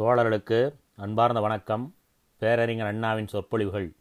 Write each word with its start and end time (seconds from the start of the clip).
தோழர்களுக்கு 0.00 0.74
அன்பார்ந்த 0.96 1.40
வணக்கம். 1.40 1.94
பேரறிஞர் 2.38 2.86
அண்ணாவின் 2.86 3.28
சொற்பொழிவுகள். 3.28 3.92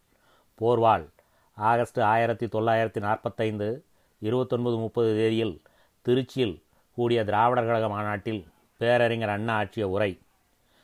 போர்வால் 0.59 1.09
ஆகஸ்ட் 1.53 1.99
ஆயிரத்தி 1.99 2.45
தொள்ளாயிரத்தி 2.45 2.99
நாற்பத்தைந்து 2.99 3.85
இருபத்தொன்பது 4.19 4.77
முப்பது 4.77 5.15
தேதியில் 5.15 5.61
திருச்சியில் 6.05 6.63
கூடிய 6.95 7.23
திராவிடர் 7.23 7.65
கழக 7.65 7.89
மாநாட்டில் 7.89 8.47
பேரறிஞர் 8.77 9.29
அண்ணா 9.29 9.55
ஆற்றிய 9.55 9.89
உரை. 9.89 10.21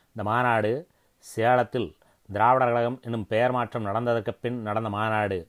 இந்த 0.08 0.24
மாநாடு 0.30 0.88
சேலத்தில் 1.18 1.96
திராவிடர் 2.32 2.72
கழகம் 2.72 3.00
என்னும் 3.04 3.28
பெயர் 3.28 3.52
மாற்றம் 3.52 3.86
நடந்ததற்கு 3.86 4.38
பின் 4.42 4.62
நடந்த 4.62 4.90
மாநாடு. 4.90 5.48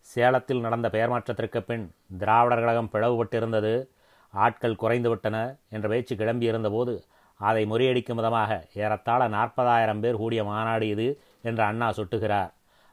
சேலத்தில் 0.00 0.60
நடந்த 0.60 0.90
பெயர் 0.90 1.08
மாற்றத்திற்கு 1.08 1.62
பின் 1.62 1.94
திராவிடர் 2.18 2.58
கழகம் 2.58 2.92
பிளவுபட்டிருந்தது. 2.92 3.86
ஆட்கள் 4.30 4.80
குறைந்துவிட்டன 4.80 5.58
என்ற 5.68 5.88
பேச்சு 5.88 6.16
கிளம்பியிருந்தபோது 6.16 7.02
அதை 7.48 7.62
முறியடிக்கும் 7.70 8.18
விதமாக 8.20 8.50
ஏறத்தாழ 8.82 9.28
நாற்பதாயிரம் 9.34 10.00
பேர் 10.04 10.20
கூடிய 10.22 10.40
மாநாடு 10.50 10.86
இது 10.94 11.06
என்று 11.48 11.62
அண்ணா 11.68 11.88
சுட்டுகிறார். 11.98 12.50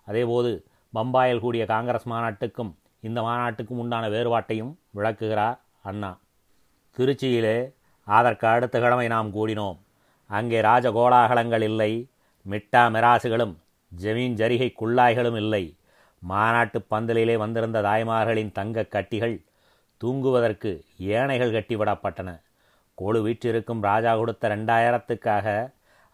அதேபோது 0.08 0.52
பம்பாயில் 0.94 1.44
கூடிய 1.45 1.63
காங்கிரஸ் 1.73 2.08
மாநாட்டுக்கும் 2.12 2.71
இந்த 3.07 3.20
மாநாட்டுக்கும் 3.27 3.81
உண்டான 3.84 4.05
வேறுபாட்டையும் 4.13 4.71
விளக்குகிறார் 4.98 5.57
அண்ணா. 5.90 6.12
திருச்சியிலே 6.98 7.57
அதற்கு 8.07 8.45
அடுத்த 8.54 8.76
கிழமை 8.84 9.07
நாம் 9.16 9.30
கூடினோம். 9.38 9.77
அங்கே 10.30 10.59
ராஜகோலாகலங்கள் 10.70 11.66
இல்லை 11.70 11.91
மிட்டா 12.45 12.84
மிராசுகளும் 12.95 13.54
ஜமீன் 13.91 14.38
ஜரிகை 14.41 14.70
குள்ளாய்களும் 14.79 15.38
இல்லை. 15.43 15.63
மாநாட்டு 16.21 16.79
பந்தலிலே 16.91 17.35
வந்திருந்த 17.43 17.82
தாய்மார்களின் 17.82 18.55
தங்க 18.57 18.88
கட்டிகள் 18.95 19.35
தூங்குவதற்கு 20.02 20.71
ஏனைகள் 21.18 21.55
கட்டிவிடப்பட்டன. 21.55 22.29
கொழு 22.97 23.21
வீற்றிருக்கும் 23.21 23.81
ராஜா 23.81 24.17
கொடுத்த 24.17 24.49
ரெண்டாயிரத்துக்காக 24.49 25.47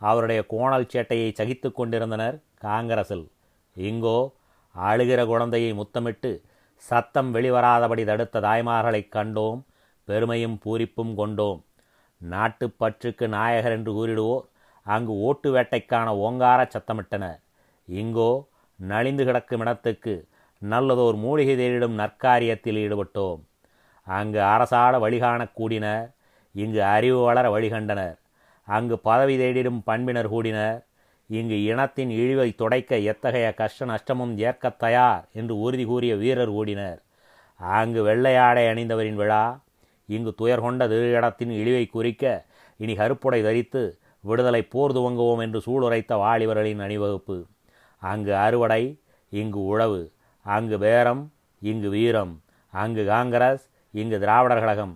அவருடைய 0.02 0.46
கோணல் 0.46 0.90
சேட்டையை 0.94 1.34
சகித்து 1.34 1.72
கொண்டிருந்தனர் 1.72 2.42
காங்கிரஸில் 2.60 3.32
இங்கோ 3.76 4.18
அழுகிற 4.76 5.26
குழந்தையை 5.26 5.74
முத்தமிட்டு 5.74 6.32
சத்தம் 6.76 7.34
வெளிவராதபடி 7.36 8.06
தடுத்த 8.06 8.40
தாய்மார்களைக் 8.40 9.14
கண்டோம் 9.16 9.62
பெருமையும் 10.08 10.60
பூரிப்பும் 10.66 11.14
கொண்டோம். 11.16 11.60
நாட்டுப்பற்றுக்கு 12.22 13.28
நாயகர் 13.28 13.72
என்று 13.72 13.92
கூறிடுவோர் 13.92 14.46
அங்கு 14.86 15.14
ஓட்டு 15.20 15.56
வேட்டைக்கான 15.56 16.08
ஓங்கார 16.08 16.68
சத்தமிட்டனர். 16.74 17.40
இங்கோ 17.88 18.32
நலிந்து 18.80 19.26
கிடக்கும் 19.26 19.60
இடத்துக்கு 19.60 20.14
நல்லதோர் 20.62 21.16
மூலிகை 21.16 21.56
தேடிடும் 21.56 21.98
நற்காரியத்தில் 22.02 22.80
ஈடுபட்டோம். 22.86 23.42
அங்கு 24.08 24.40
அரசாட 24.40 25.00
வழிகாணக் 25.00 25.54
கூடினர் 25.54 26.06
இங்கு 26.62 26.84
அறிவு 26.84 27.20
வளர 27.24 27.46
வழிகண்டனர். 27.50 28.18
அங்கு 28.64 29.00
பதவி 29.00 29.38
தேடிடும் 29.38 29.82
பண்பினர் 29.86 30.30
கூடினர். 30.30 30.86
இங்கு 31.30 31.64
இனத்தின் 31.64 32.10
இழிவை 32.10 32.56
துடைக்க 32.56 32.98
எத்தகைய 32.98 33.54
கஷ்ட 33.54 33.86
நஷ்டமும் 33.86 34.38
ஏற்க 34.38 34.70
தயார் 34.70 35.30
என்று 35.34 35.60
உறுதி 35.60 35.86
கூறிய 35.86 36.16
வீரர் 36.16 36.52
கூடினர். 36.52 37.00
அங்கு 37.60 38.02
வெள்ளையாடை 38.08 38.64
அணிந்தவரின் 38.72 39.16
விழா 39.16 39.64
இங்கு 40.06 40.34
துயர் 40.34 40.62
கொண்ட 40.62 40.88
திரு 40.88 41.12
இடத்தின் 41.12 41.50
இழிவை 41.50 41.86
குறிக்க 41.86 42.46
இனி 42.78 42.94
கருப்புடை 42.94 43.44
தரித்து 43.44 43.98
விடுதலை 44.20 44.62
போர் 44.64 44.92
துவங்குவோம் 44.92 45.42
என்று 45.42 45.60
சூளுரைத்த 45.66 46.18
வாலிபர்களின் 46.18 46.80
அணிவகுப்பு. 46.80 47.38
அங்கு 47.98 48.36
அறுவடை 48.36 48.84
இங்கு 49.30 49.66
உழவு 49.66 50.02
அங்கு 50.46 50.80
பேரம் 50.80 51.34
இங்கு 51.60 51.90
வீரம் 51.90 52.34
அங்கு 52.72 53.06
காங்கிரஸ் 53.06 53.66
இங்கு 53.92 54.20
திராவிடர் 54.20 54.60
கழகம். 54.60 54.94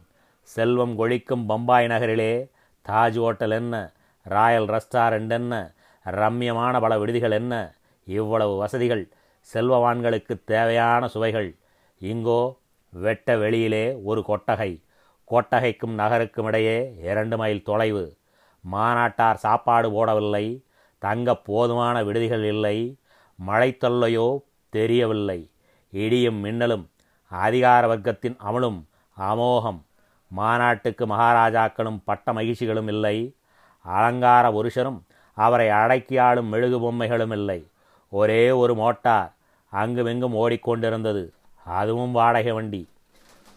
செல்வம் 0.47 0.95
கொழிக்கும் 0.95 1.45
பம்பாய் 1.45 1.87
நகரிலே 1.87 2.49
தாஜ் 2.89 3.19
ஹோட்டல் 3.19 3.51
என்ன? 3.51 3.93
ராயல் 4.23 4.65
ரெஸ்டாரண்ட் 4.65 5.29
என்ன? 5.29 5.73
ரம்யமான 6.05 6.79
பல 6.81 6.99
விடுதிகள் 6.99 7.31
என்ன? 7.31 7.75
இவ்வளவு 8.05 8.57
வசதிகள் 8.57 9.09
செல்வவான்களுக்கு 9.53 10.43
தேவையான 10.45 11.07
சுவைகள். 11.07 11.55
இங்கோ 12.01 12.55
வெட்ட 12.89 13.37
வெளியிலே 13.37 13.97
ஒரு 14.03 14.23
கொட்டகை. 14.27 14.83
கொட்டகைக்கும் 15.31 15.93
நகருக்கும் 15.93 16.45
இடையே 16.45 16.95
இரண்டு 17.01 17.37
மைல் 17.37 17.63
தொலைவு. 17.63 18.17
மாநாட்டார் 18.61 19.35
சாப்பாடு 19.35 19.91
போடவில்லை. 19.91 20.63
தங்க 20.97 21.35
போதுமான 21.35 22.03
விடுதிகள் 22.03 22.43
இல்லை. 22.43 22.97
மழை 23.35 23.77
தொல்லையோ 23.81 24.39
தெரியவில்லை. 24.69 25.51
இடியும் 25.91 26.39
மின்னலும் 26.43 26.89
அதிகார 27.29 27.95
வர்க்கத்தின் 27.95 28.37
அமலும் 28.45 28.83
அமோகம். 29.19 29.85
மாநாட்டுக்கு 30.35 31.05
மகாராஜாக்களும் 31.05 31.99
பட்ட 32.03 32.33
மகிழ்ச்சிகளும் 32.33 32.87
இல்லை. 32.87 33.35
அலங்கார 33.81 34.49
புருஷரும் 34.49 35.01
அவரை 35.33 35.69
அடக்கி 35.69 36.17
ஆளும் 36.17 36.45
மெழுகு 36.45 36.79
பொம்மைகளும் 36.79 37.31
இல்லை. 37.31 37.67
ஒரே 38.09 38.51
ஒரு 38.51 38.75
மோட்டார் 38.75 39.35
அங்குமெங்கும் 39.73 40.33
ஓடிக்கொண்டிருந்தது. 40.33 41.29
அதுவும் 41.65 42.11
வாடகை 42.11 42.51
வண்டி. 42.51 42.89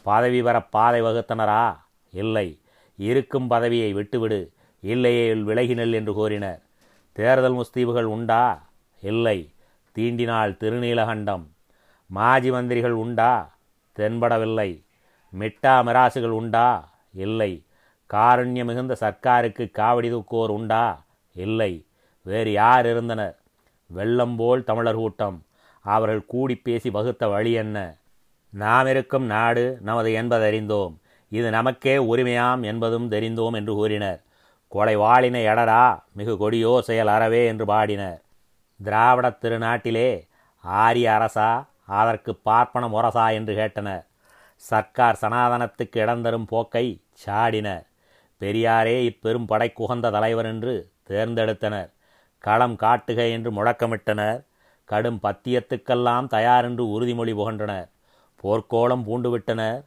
பதவி 0.03 0.43
பெற 0.43 0.63
பாதை 0.63 1.03
வகுத்தனரா? 1.03 1.77
இல்லை. 2.11 2.61
இருக்கும் 2.97 3.47
பதவியை 3.47 3.93
விட்டுவிடு. 3.93 4.53
இல்லையே 4.81 5.35
விலகினல் 5.35 5.93
என்று 5.93 6.13
கூறினர். 6.13 6.63
தேர்தல் 7.13 7.55
முஸ்தீபுகள் 7.55 8.03
உண்டா? 8.03 8.63
இல்லை. 9.01 9.53
தீண்டினால் 9.99 10.57
திருநீலகண்டம். 10.57 11.47
மாஜி 12.07 12.51
மந்திரிகள் 12.51 12.93
உண்டா? 12.93 13.55
தென்படவில்லை. 13.99 14.85
மிட்டா 15.39 15.83
மிராசுகள் 15.83 16.29
உண்டா? 16.29 16.89
இல்லை. 17.13 17.65
காருண்யம் 18.15 18.65
மிகுந்த 18.65 18.97
சர்க்காருக்கு 19.01 19.71
காவடி 19.71 20.11
தூக்குவோர் 20.11 20.49
உண்டா? 20.49 21.05
இல்லை. 21.33 21.87
வேறு 22.23 22.53
யார் 22.53 22.87
இருந்தனர்? 22.87 23.39
வெள்ளம் 23.87 24.37
போல் 24.37 24.65
தமிழர் 24.65 24.95
கூட்டம். 24.95 25.45
அவர்கள் 25.81 26.27
கூடி 26.27 26.57
பேசி 26.57 26.91
வகுத்த 26.91 27.29
வழி 27.29 27.53
என்ன? 27.53 27.97
நாம் 28.51 28.87
இருக்கும் 28.87 29.25
நாடு 29.25 29.79
நமது 29.81 30.23
என்பதறிந்தோம் 30.23 30.99
இது 31.29 31.51
நமக்கே 31.51 31.97
உரிமையாம் 31.97 32.63
என்பதும் 32.63 33.11
தெரிந்தோம் 33.11 33.53
என்று 33.53 33.75
கூறினர். 33.75 34.23
கொலை 34.69 34.97
வாழின 34.97 35.39
எடரா? 35.39 36.03
மிகு 36.13 36.37
கொடியோ 36.37 36.81
செயல் 36.81 37.07
அறவே 37.07 37.47
என்று 37.47 37.65
பாடினர். 37.65 38.23
திராவிட 38.83 39.29
திருநாட்டிலே 39.29 40.29
ஆரிய 40.61 41.11
அரசா 41.11 41.67
அதற்கு 41.87 42.35
பார்ப்பன 42.35 42.89
முரசா 42.89 43.33
என்று 43.33 43.55
கேட்டனர். 43.55 44.09
சர்க்கார் 44.69 45.19
சனாதனத்துக்கு 45.21 45.99
இடந்தரும் 46.05 46.47
போக்கை 46.47 46.87
சாடினர். 47.23 47.85
பெரியாரே 48.41 48.97
இப்பெரும் 49.11 49.47
படை 49.47 49.69
குகந்த 49.79 50.11
தலைவர் 50.11 50.47
என்று 50.47 50.75
தேர்ந்தெடுத்தனர். 51.09 51.91
களம் 52.45 52.77
காட்டுக 52.77 53.21
என்று 53.31 53.51
முழக்கமிட்டனர். 53.53 54.39
கடும் 54.91 55.21
பத்தியத்துக்கெல்லாம் 55.23 56.27
தயார் 56.27 56.65
என்று 56.65 56.85
உறுதிமொழி 56.95 57.35
புகன்றனர். 57.35 57.89
போர்க்கோளம் 58.43 59.05
பூண்டுவிட்டனர். 59.09 59.81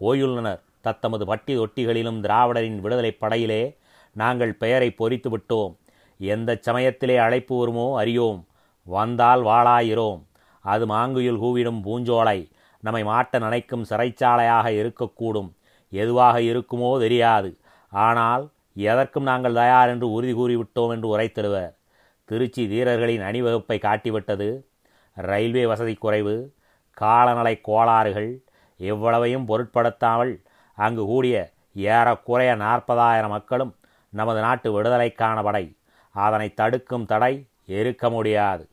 போயுள்ளனர். 0.00 0.62
தத்தமது 0.80 1.24
பட்டி 1.26 1.52
தொட்டிகளிலும் 1.58 2.20
திராவிடரின் 2.20 2.80
விடுதலை 2.80 3.12
படையிலே 3.12 3.62
நாங்கள் 4.16 4.54
பெயரை 4.54 4.88
பொறித்து 4.98 5.28
விட்டோம். 5.34 5.74
எந்த 6.20 6.58
சமயத்திலே 6.60 7.16
அழைப்பு 7.16 7.54
வருமோ 7.58 7.86
அறியோம். 8.02 8.40
வந்தால் 8.86 9.42
வாழாயிரோம் 9.42 10.20
அது 10.64 10.84
மாங்குயில் 10.86 11.42
கூவிடும் 11.44 11.80
பூஞ்சோலை. 11.86 12.40
நம்மை 12.82 13.02
மாட்ட 13.04 13.38
நினைக்கும் 13.38 13.86
சிறைச்சாலையாக 13.90 14.66
இருக்கக்கூடும். 14.80 15.50
எதுவாக 15.92 16.36
இருக்குமோ 16.50 16.90
தெரியாது. 16.98 17.50
ஆனால் 17.92 18.44
எதற்கும் 18.88 19.28
நாங்கள் 19.30 19.58
தயார் 19.60 19.90
என்று 19.94 20.06
உறுதி 20.10 20.34
கூறிவிட்டோம் 20.34 20.92
என்று 20.94 21.08
உரைத்திடுவர் 21.14 21.72
திருச்சி 22.28 22.62
வீரர்களின் 22.66 23.24
அணிவகுப்பை 23.28 23.76
காட்டிவிட்டது. 23.86 24.48
ரயில்வே 25.16 25.64
வசதி 25.66 25.94
குறைவு. 25.94 26.36
காலநிலை 26.96 27.54
கோளாறுகள். 27.68 28.30
இவ்வளவையும் 28.80 29.48
பொருட்படுத்தாமல் 29.50 30.32
அங்கு 30.78 31.04
கூடிய 31.04 31.36
ஏறக்குறைய 31.90 32.52
நாற்பதாயிரம் 32.64 33.30
மக்களும் 33.30 33.72
நமது 34.12 34.40
நாட்டு 34.40 34.68
விடுதலைக்கான 34.72 35.36
படை. 35.42 35.64
அதனை 36.14 36.48
தடுக்கும் 36.60 37.06
தடை 37.06 37.34
இருக்க 37.78 38.04
முடியாது. 38.10 38.64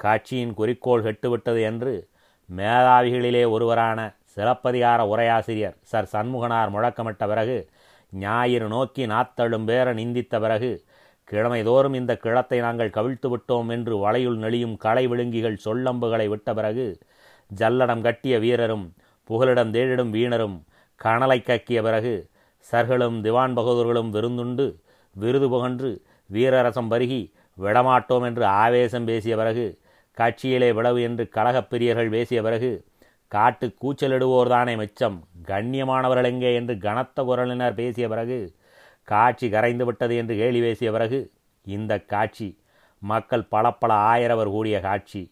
கட்சியின் 0.00 0.54
குறிக்கோள் 0.54 1.04
கெட்டுவிட்டது 1.06 1.60
என்று 1.70 1.92
மேதாவிகளிலே 2.48 3.44
ஒருவரான 3.50 4.00
சிலப்பதிகார 4.34 5.00
உரையாசிரியர் 5.08 5.76
சர் 5.82 6.10
சண்முகனார் 6.12 6.70
முழக்கமிட்ட 6.70 7.24
பிறகு 7.26 7.56
ஞாயிறு 8.12 8.66
நோக்கி 8.68 9.04
நாத்தழும் 9.06 9.66
பேர 9.66 9.94
நிந்தித்த 9.94 10.40
பிறகு 10.40 10.70
கிழமைதோறும் 11.28 11.94
இந்த 11.94 12.12
கிழத்தை 12.16 12.58
நாங்கள் 12.60 12.90
கவிழ்த்து 12.90 13.28
விட்டோம் 13.28 13.70
என்று 13.70 13.94
வலையுள் 13.98 14.38
நெளியும் 14.38 14.76
களை 14.76 15.04
விழுங்கிகள் 15.06 15.62
சொல்லம்புகளை 15.64 16.26
விட்ட 16.28 16.54
பிறகு 16.54 16.86
ஜல்லடம் 17.50 18.00
கட்டிய 18.00 18.36
வீரரும் 18.38 18.86
புகலிடம் 19.30 19.72
தேடிடும் 19.74 20.10
வீணரும் 20.10 20.56
கணலை 21.00 21.38
கக்கிய 21.40 21.78
பிறகு 21.82 22.14
சர்களும் 22.66 23.18
திவான் 23.20 23.56
பகதூர்களும் 23.56 24.12
விருந்துண்டு 24.14 24.66
விருது 25.16 25.48
புகன்று 25.48 25.90
வீரரசம் 26.30 26.90
பருகி 26.90 27.20
விடமாட்டோம் 27.58 28.24
என்று 28.24 28.44
ஆவேசம் 28.56 29.06
பேசிய 29.06 29.34
பிறகு 29.36 29.66
கட்சியிலே 30.16 30.72
விளவு 30.72 31.02
என்று 31.02 31.28
கழகப் 31.28 31.70
பெரியர்கள் 31.70 32.08
பேசிய 32.08 32.42
பிறகு 32.42 32.70
காட்டு 33.32 33.74
கூச்சலிடுவோர்தானே 33.82 34.76
மிச்சம் 34.76 35.16
கண்ணியமானவர்கள் 35.46 36.24
எங்கே? 36.24 36.54
என்று 36.54 36.78
கனத்த 36.78 37.22
குரலினர் 37.22 37.74
பேசிய 37.74 38.08
பிறகு 38.08 38.38
காட்சி 39.08 39.48
கரைந்து 39.48 39.84
விட்டது 39.84 40.16
என்று 40.16 40.36
கேலி 40.36 40.60
பேசிய 40.60 40.92
பிறகு 40.92 41.18
இந்த 41.66 41.98
காட்சி 42.04 42.48
மக்கள் 43.02 43.44
பல 43.44 43.70
பல 43.72 43.92
ஆயிரவர் 44.10 44.50
கூடிய 44.50 44.80
காட்சி. 44.80 45.22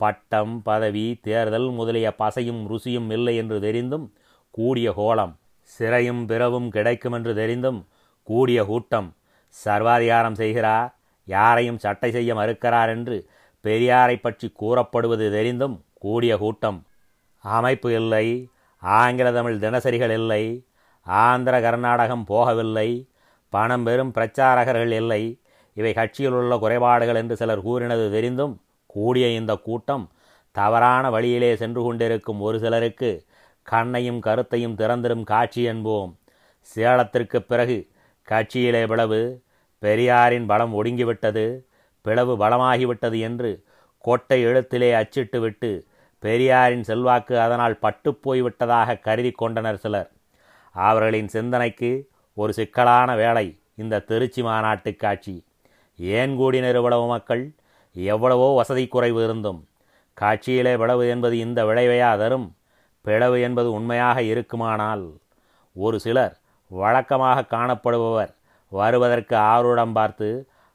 பட்டம் 0.00 0.62
பதவி 0.62 1.18
தேர்தல் 1.22 1.70
முதலிய 1.70 2.14
பசையும் 2.18 2.60
ருசியும் 2.68 3.12
இல்லை 3.12 3.36
என்று 3.36 3.60
தெரிந்தும் 3.60 4.06
கூடிய 4.54 4.92
கோலம் 4.92 5.32
சிறையும் 5.70 6.26
பிறவும் 6.26 6.68
கிடைக்கும் 6.68 7.12
என்று 7.12 7.34
தெரிந்தும் 7.34 7.80
கூடிய 8.28 8.64
கூட்டம் 8.64 9.08
சர்வாதிகாரம் 9.54 10.34
செய்கிறார் 10.34 10.90
யாரையும் 11.28 11.78
சட்டை 11.78 12.10
செய்ய 12.10 12.34
மறுக்கிறார் 12.34 12.88
என்று 12.88 13.16
பெரியாரை 13.68 14.16
பற்றி 14.20 14.46
கூறப்படுவது 14.60 15.26
தெரிந்தும் 15.36 15.76
கூடிய 16.04 16.32
கூட்டம். 16.42 16.78
அமைப்பு 17.44 17.88
இல்லை 18.00 18.26
ஆங்கில 18.82 19.28
தமிழ் 19.32 19.62
தினசரிகள் 19.64 20.14
இல்லை 20.20 20.42
ஆந்திர 21.06 21.54
கர்நாடகம் 21.60 22.24
போகவில்லை 22.28 22.88
பணம் 23.52 23.84
பெறும் 23.86 24.12
பிரச்சாரகர்கள் 24.16 24.92
இல்லை. 25.00 25.22
இவை 25.76 25.92
கட்சியில் 25.92 26.36
உள்ள 26.38 26.54
குறைபாடுகள் 26.58 27.18
என்று 27.20 27.34
சிலர் 27.40 27.66
கூறினது 27.66 28.06
தெரிந்தும் 28.10 28.54
கூடிய 28.86 29.26
இந்த 29.40 29.52
கூட்டம் 29.66 30.04
தவறான 30.56 31.04
வழியிலே 31.10 31.50
சென்று 31.56 31.80
கொண்டிருக்கும் 31.82 32.40
ஒரு 32.40 32.58
சிலருக்கு 32.58 33.10
கண்ணையும் 33.66 34.20
கருத்தையும் 34.26 34.76
திறந்திடும் 34.76 35.24
காட்சி 35.32 35.62
என்போம். 35.68 36.12
சேலத்திற்கு 36.74 37.38
பிறகு 37.42 37.78
கட்சியிலே 38.28 38.82
பிளவு 38.86 39.20
பெரியாரின் 39.82 40.46
பலம் 40.46 40.72
ஒடுங்கிவிட்டது. 40.78 41.46
பிளவு 42.00 42.34
பலமாகிவிட்டது 42.36 43.18
என்று 43.20 43.64
கோட்டை 44.04 44.38
எழுத்திலே 44.46 44.90
அச்சிட்டுவிட்டு 45.00 45.70
பெரியாரின் 46.22 46.84
செல்வாக்கு 46.84 47.40
அதனால் 47.40 47.78
பட்டுப்போய்விட்டதாக 47.82 48.98
கருதி 49.00 49.30
கொண்டனர் 49.30 49.76
சிலர். 49.76 50.10
அவர்களின் 50.74 51.28
சிந்தனைக்கு 51.28 51.90
ஒரு 52.34 52.52
சிக்கலான 52.52 53.16
வேலை 53.16 53.46
இந்த 53.74 54.00
திருச்சி 54.00 54.42
மாநாட்டு 54.42 54.96
காட்சி. 54.96 55.44
ஏன் 55.98 56.36
கூடினர் 56.36 56.74
இவ்வளவு 56.74 57.06
மக்கள்? 57.06 57.54
எவ்வளவோ 57.94 58.54
வசதி 58.54 58.86
குறைவு 58.86 59.24
இருந்தும். 59.24 59.60
காட்சியிலே 60.14 60.76
விளவு 60.76 61.08
என்பது 61.08 61.38
இந்த 61.38 61.64
விளைவையா 61.64 62.10
தரும்? 62.18 62.56
பிளவு 63.04 63.40
என்பது 63.40 63.72
உண்மையாக 63.72 64.22
இருக்குமானால்? 64.22 65.04
ஒரு 65.76 66.00
சிலர் 66.00 66.34
வழக்கமாக 66.70 67.46
காணப்படுபவர் 67.50 68.32
வருவதற்கு 68.72 69.36
ஆர்வடம் 69.36 69.92
பார்த்து 69.92 70.28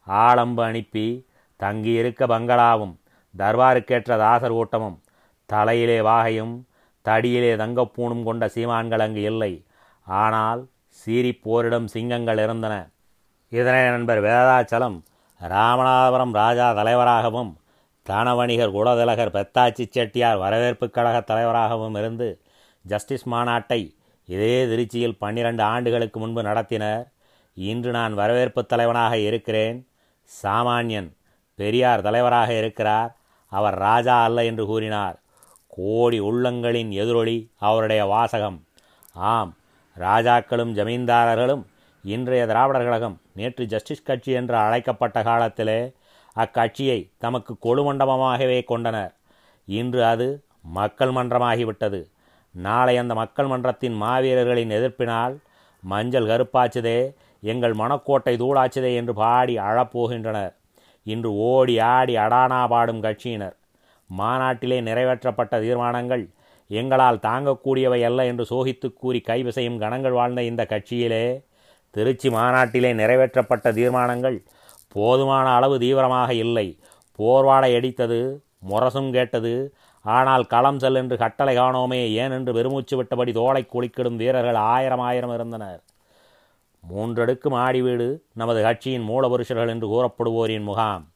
ஆளம்பு 0.07 0.63
அனுப்பி 0.63 1.27
தங்கியிருக்க 1.59 2.27
பங்களாவும் 2.27 2.95
தர்பாருக்கேற்ற 3.37 4.17
தாசர் 4.17 4.51
கூட்டமும் 4.51 5.01
தலையிலே 5.45 6.01
வாகையும் 6.01 6.67
தடியிலே 7.05 7.55
தங்கப்பூணும் 7.55 8.23
கொண்ட 8.23 8.45
சீமான்கள் 8.47 8.99
அங்கு 8.99 9.21
இல்லை. 9.21 9.65
ஆனால் 10.07 10.67
சீறி 10.87 11.33
போரிடும் 11.33 11.87
சிங்கங்கள் 11.87 12.37
இருந்தன. 12.37 12.89
இதனை 13.49 13.83
நண்பர் 13.83 14.21
வேதாச்சலம் 14.21 14.97
ராமநாதபுரம் 15.41 16.31
ராஜா 16.31 16.73
தலைவராகவும் 16.73 17.51
தனவணிகர் 18.09 18.71
குலதிலகர் 18.71 19.31
பெத்தாச்சி 19.31 19.83
செட்டியார் 19.89 20.37
வரவேற்புக் 20.37 20.93
கழக 20.93 21.21
தலைவராகவும் 21.21 21.95
இருந்து 21.95 22.27
ஜஸ்டிஸ் 22.81 23.29
மாநாட்டை 23.29 23.95
இதே 24.25 24.65
திருச்சியில் 24.65 25.19
பன்னிரண்டு 25.19 25.63
ஆண்டுகளுக்கு 25.63 26.19
முன்பு 26.19 26.41
நடத்தினர். 26.41 27.03
இன்று 27.53 27.91
நான் 27.91 28.13
வரவேற்பு 28.13 28.65
தலைவனாக 28.65 29.17
இருக்கிறேன். 29.17 29.87
சாமானியன் 30.43 31.09
பெரியார் 31.55 32.01
தலைவராக 32.01 32.53
இருக்கிறார். 32.53 33.15
அவர் 33.47 33.73
ராஜா 33.73 34.23
அல்ல 34.23 34.45
என்று 34.45 34.65
கூறினார். 34.65 35.19
கோடி 35.67 36.19
உள்ளங்களின் 36.19 36.91
எதிரொலி 36.91 37.49
அவருடைய 37.59 38.05
வாசகம். 38.05 38.65
ஆம் 39.13 39.55
ராஜாக்களும் 39.99 40.73
ஜமீன்தாரர்களும் 40.73 41.63
இன்றைய 42.03 42.45
திராவிடர் 42.45 42.83
கழகம் 42.83 43.21
நேற்று 43.33 43.65
ஜஸ்டிஸ் 43.65 44.03
கட்சி 44.03 44.31
என்று 44.31 44.55
அழைக்கப்பட்ட 44.55 45.23
காலத்திலே 45.23 45.93
அக்கட்சியை 46.35 47.09
தமக்கு 47.17 47.55
கொழுமண்டபமாகவே 47.63 48.63
கொண்டனர். 48.63 49.13
இன்று 49.65 50.05
அது 50.05 50.43
மக்கள் 50.61 51.11
மன்றமாகிவிட்டது. 51.11 52.11
நாளை 52.51 52.97
அந்த 52.97 53.13
மக்கள் 53.13 53.45
மன்றத்தின் 53.45 54.01
மாவீரர்களின் 54.01 54.73
எதிர்ப்பினால் 54.79 55.35
மஞ்சள் 55.81 56.25
கருப்பாச்சுதே 56.25 57.15
எங்கள் 57.51 57.75
மனக்கோட்டை 57.81 58.33
தூளாச்சதே 58.41 58.91
என்று 58.99 59.13
பாடி 59.21 59.55
அழப்போகின்றனர். 59.69 60.53
இன்று 61.05 61.29
ஓடி 61.49 61.75
ஆடி 61.93 62.13
அடானா 62.25 62.61
பாடும் 62.73 63.01
கட்சியினர். 63.05 63.55
மாநாட்டிலே 64.09 64.77
நிறைவேற்றப்பட்ட 64.87 65.53
தீர்மானங்கள் 65.65 66.23
எங்களால் 66.69 67.23
தாங்கக்கூடியவை 67.27 67.99
அல்ல 68.09 68.25
என்று 68.31 68.43
சோகித்து 68.51 68.87
கூறி 69.01 69.19
கைவிசையும் 69.29 69.81
கணங்கள் 69.83 70.17
வாழ்ந்த 70.19 70.41
இந்த 70.49 70.63
கட்சியிலே 70.71 71.25
திருச்சி 71.93 72.29
மாநாட்டிலே 72.35 72.91
நிறைவேற்றப்பட்ட 72.99 73.73
தீர்மானங்கள் 73.79 74.37
போதுமான 74.95 75.45
அளவு 75.57 75.75
தீவிரமாக 75.83 76.29
இல்லை. 76.45 76.67
போர்வாடை 77.19 77.71
அடித்தது 77.77 78.19
முரசும் 78.69 79.09
கேட்டது 79.15 79.53
ஆனால் 80.05 80.43
களம் 80.53 80.79
செல் 80.83 80.99
என்று 81.01 81.15
கட்டளை 81.23 81.53
காணோமே 81.57 81.99
ஏன் 82.21 82.33
என்று 82.37 82.51
பெருமூச்சு 82.57 82.95
விட்டபடி 82.99 83.31
தோலை 83.39 83.63
குளிக்கிடும் 83.73 84.19
வீரர்கள் 84.21 84.59
ஆயிரம் 84.73 85.03
ஆயிரம் 85.07 85.33
இருந்தனர். 85.37 85.81
மூன்றடுக்கு 86.89 87.47
மாடி 87.49 87.81
வீடு 87.81 88.23
நமது 88.33 88.61
கட்சியின் 88.61 89.09
மூலபுருஷர்கள் 89.09 89.69
என்று 89.69 89.87
கூறப்படுவோரின் 89.87 90.63
முகாம். 90.63 91.11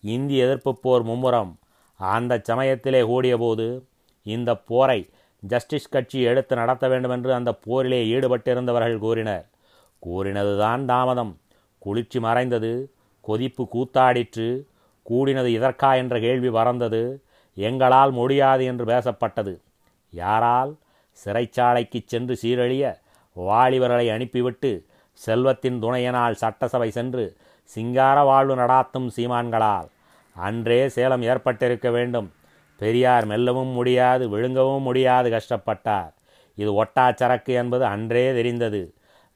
இந்திய 0.00 0.44
எதிர்ப்பு 0.44 0.78
போர் 0.78 1.06
மும்முரம். 1.06 1.54
அந்த 1.96 2.40
சமயத்திலே 2.42 3.02
கூடியபோது 3.02 3.84
இந்த 4.22 4.54
போரை 4.54 5.08
ஜஸ்டிஸ் 5.40 5.88
கட்சி 5.88 6.20
எடுத்து 6.20 6.56
நடத்த 6.56 6.88
வேண்டும் 6.88 7.10
என்று 7.10 7.34
அந்த 7.34 7.52
போரிலே 7.52 8.06
ஈடுபட்டிருந்தவர்கள் 8.06 8.98
கூறினர். 8.98 9.48
கூறினதுதான் 10.06 10.84
தாமதம். 10.84 11.38
குளிர்ச்சி 11.78 12.20
மறைந்தது. 12.20 12.90
கொதிப்பு 13.20 13.68
கூத்தாடிற்று. 13.74 14.62
கூடினது 15.10 15.46
இதற்கா 15.46 15.96
என்ற 15.96 16.20
கேள்வி 16.20 16.50
பறந்தது. 16.50 17.22
எங்களால் 17.54 18.10
முடியாது 18.10 18.64
என்று 18.64 18.84
பேசப்பட்டது. 18.84 19.58
யாரால்? 20.10 20.76
சிறைச்சாலைக்கு 21.24 22.02
சென்று 22.06 22.38
சீரழிய 22.42 22.98
வாலிபர்களை 23.32 24.10
அனுப்பிவிட்டு 24.10 24.86
செல்வத்தின் 25.24 25.78
துணையனால் 25.82 26.40
சட்டசபை 26.42 26.90
சென்று 26.90 27.24
சிங்கார 27.70 28.22
வாழ்வு 28.22 28.54
நடாத்தும் 28.56 29.08
சீமான்களால். 29.16 29.88
அன்றே 30.36 30.88
சேலம் 30.88 31.22
ஏற்பட்டிருக்க 31.22 31.90
வேண்டும். 31.90 32.28
பெரியார் 32.80 33.26
மெல்லவும் 33.26 33.72
முடியாது 33.78 34.24
விழுங்கவும் 34.28 34.82
முடியாது 34.82 35.28
கஷ்டப்பட்டார். 35.30 36.12
இது 36.54 36.70
ஒட்டா 36.74 37.04
சரக்கு 37.12 37.52
என்பது 37.54 37.84
அன்றே 37.84 38.24
தெரிந்தது. 38.32 38.82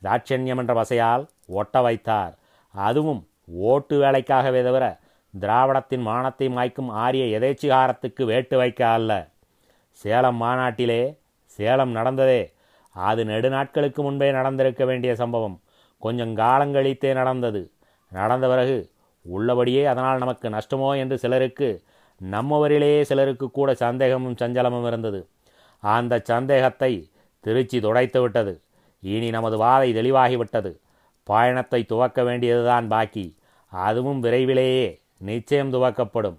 தாட்சண்யம் 0.02 0.60
என்ற 0.62 0.74
வசையால் 0.74 1.24
ஒட்ட 1.46 1.80
வைத்தார். 1.80 2.34
அதுவும் 2.74 3.22
ஓட்டு 3.46 3.94
வேலைக்காகவே 4.02 4.62
தவிர 4.68 4.84
திராவிடத்தின் 5.34 6.04
மானத்தை 6.08 6.48
மாய்க்கும் 6.48 6.90
ஆரிய 7.04 7.38
எதேச்சிகாரத்துக்கு 7.38 8.24
வேட்டு 8.24 8.56
வைக்க 8.56 8.80
அல்ல. 8.88 9.12
சேலம் 9.90 10.36
மாநாட்டிலே 10.36 11.02
சேலம் 11.58 11.90
நடந்ததே. 11.90 12.42
அது 12.96 13.24
நெடுநாட்களுக்கு 13.24 14.00
முன்பே 14.06 14.30
நடந்திருக்க 14.30 14.84
வேண்டிய 14.84 15.14
சம்பவம். 15.22 15.56
கொஞ்சம் 16.04 16.34
காலங்கழித்தே 16.36 17.10
நடந்தது. 17.12 17.62
நடந்த 18.12 18.46
பிறகு 18.48 18.76
உள்ளபடியே 19.26 19.82
அதனால் 19.92 20.18
நமக்கு 20.18 20.46
நஷ்டமோ 20.48 20.90
என்று 20.96 21.16
சிலருக்கு 21.18 21.68
நம்மவரிலேயே 22.20 23.00
சிலருக்கு 23.10 23.46
கூட 23.50 23.70
சந்தேகமும் 23.74 24.38
சஞ்சலமும் 24.40 24.86
இருந்தது. 24.86 25.20
அந்த 25.82 26.20
சந்தேகத்தை 26.24 26.92
திருச்சி 27.44 27.78
துடைத்து 27.80 28.18
விட்டது. 28.20 28.52
இனி 29.02 29.28
நமது 29.30 29.56
வாதை 29.62 29.88
தெளிவாகிவிட்டது. 29.98 30.70
பயணத்தை 31.26 31.80
துவக்க 31.84 32.22
வேண்டியதுதான் 32.22 32.86
பாக்கி. 32.88 33.26
அதுவும் 33.72 34.20
விரைவிலேயே 34.20 34.86
நிச்சயம் 35.20 35.72
துவக்கப்படும். 35.72 36.38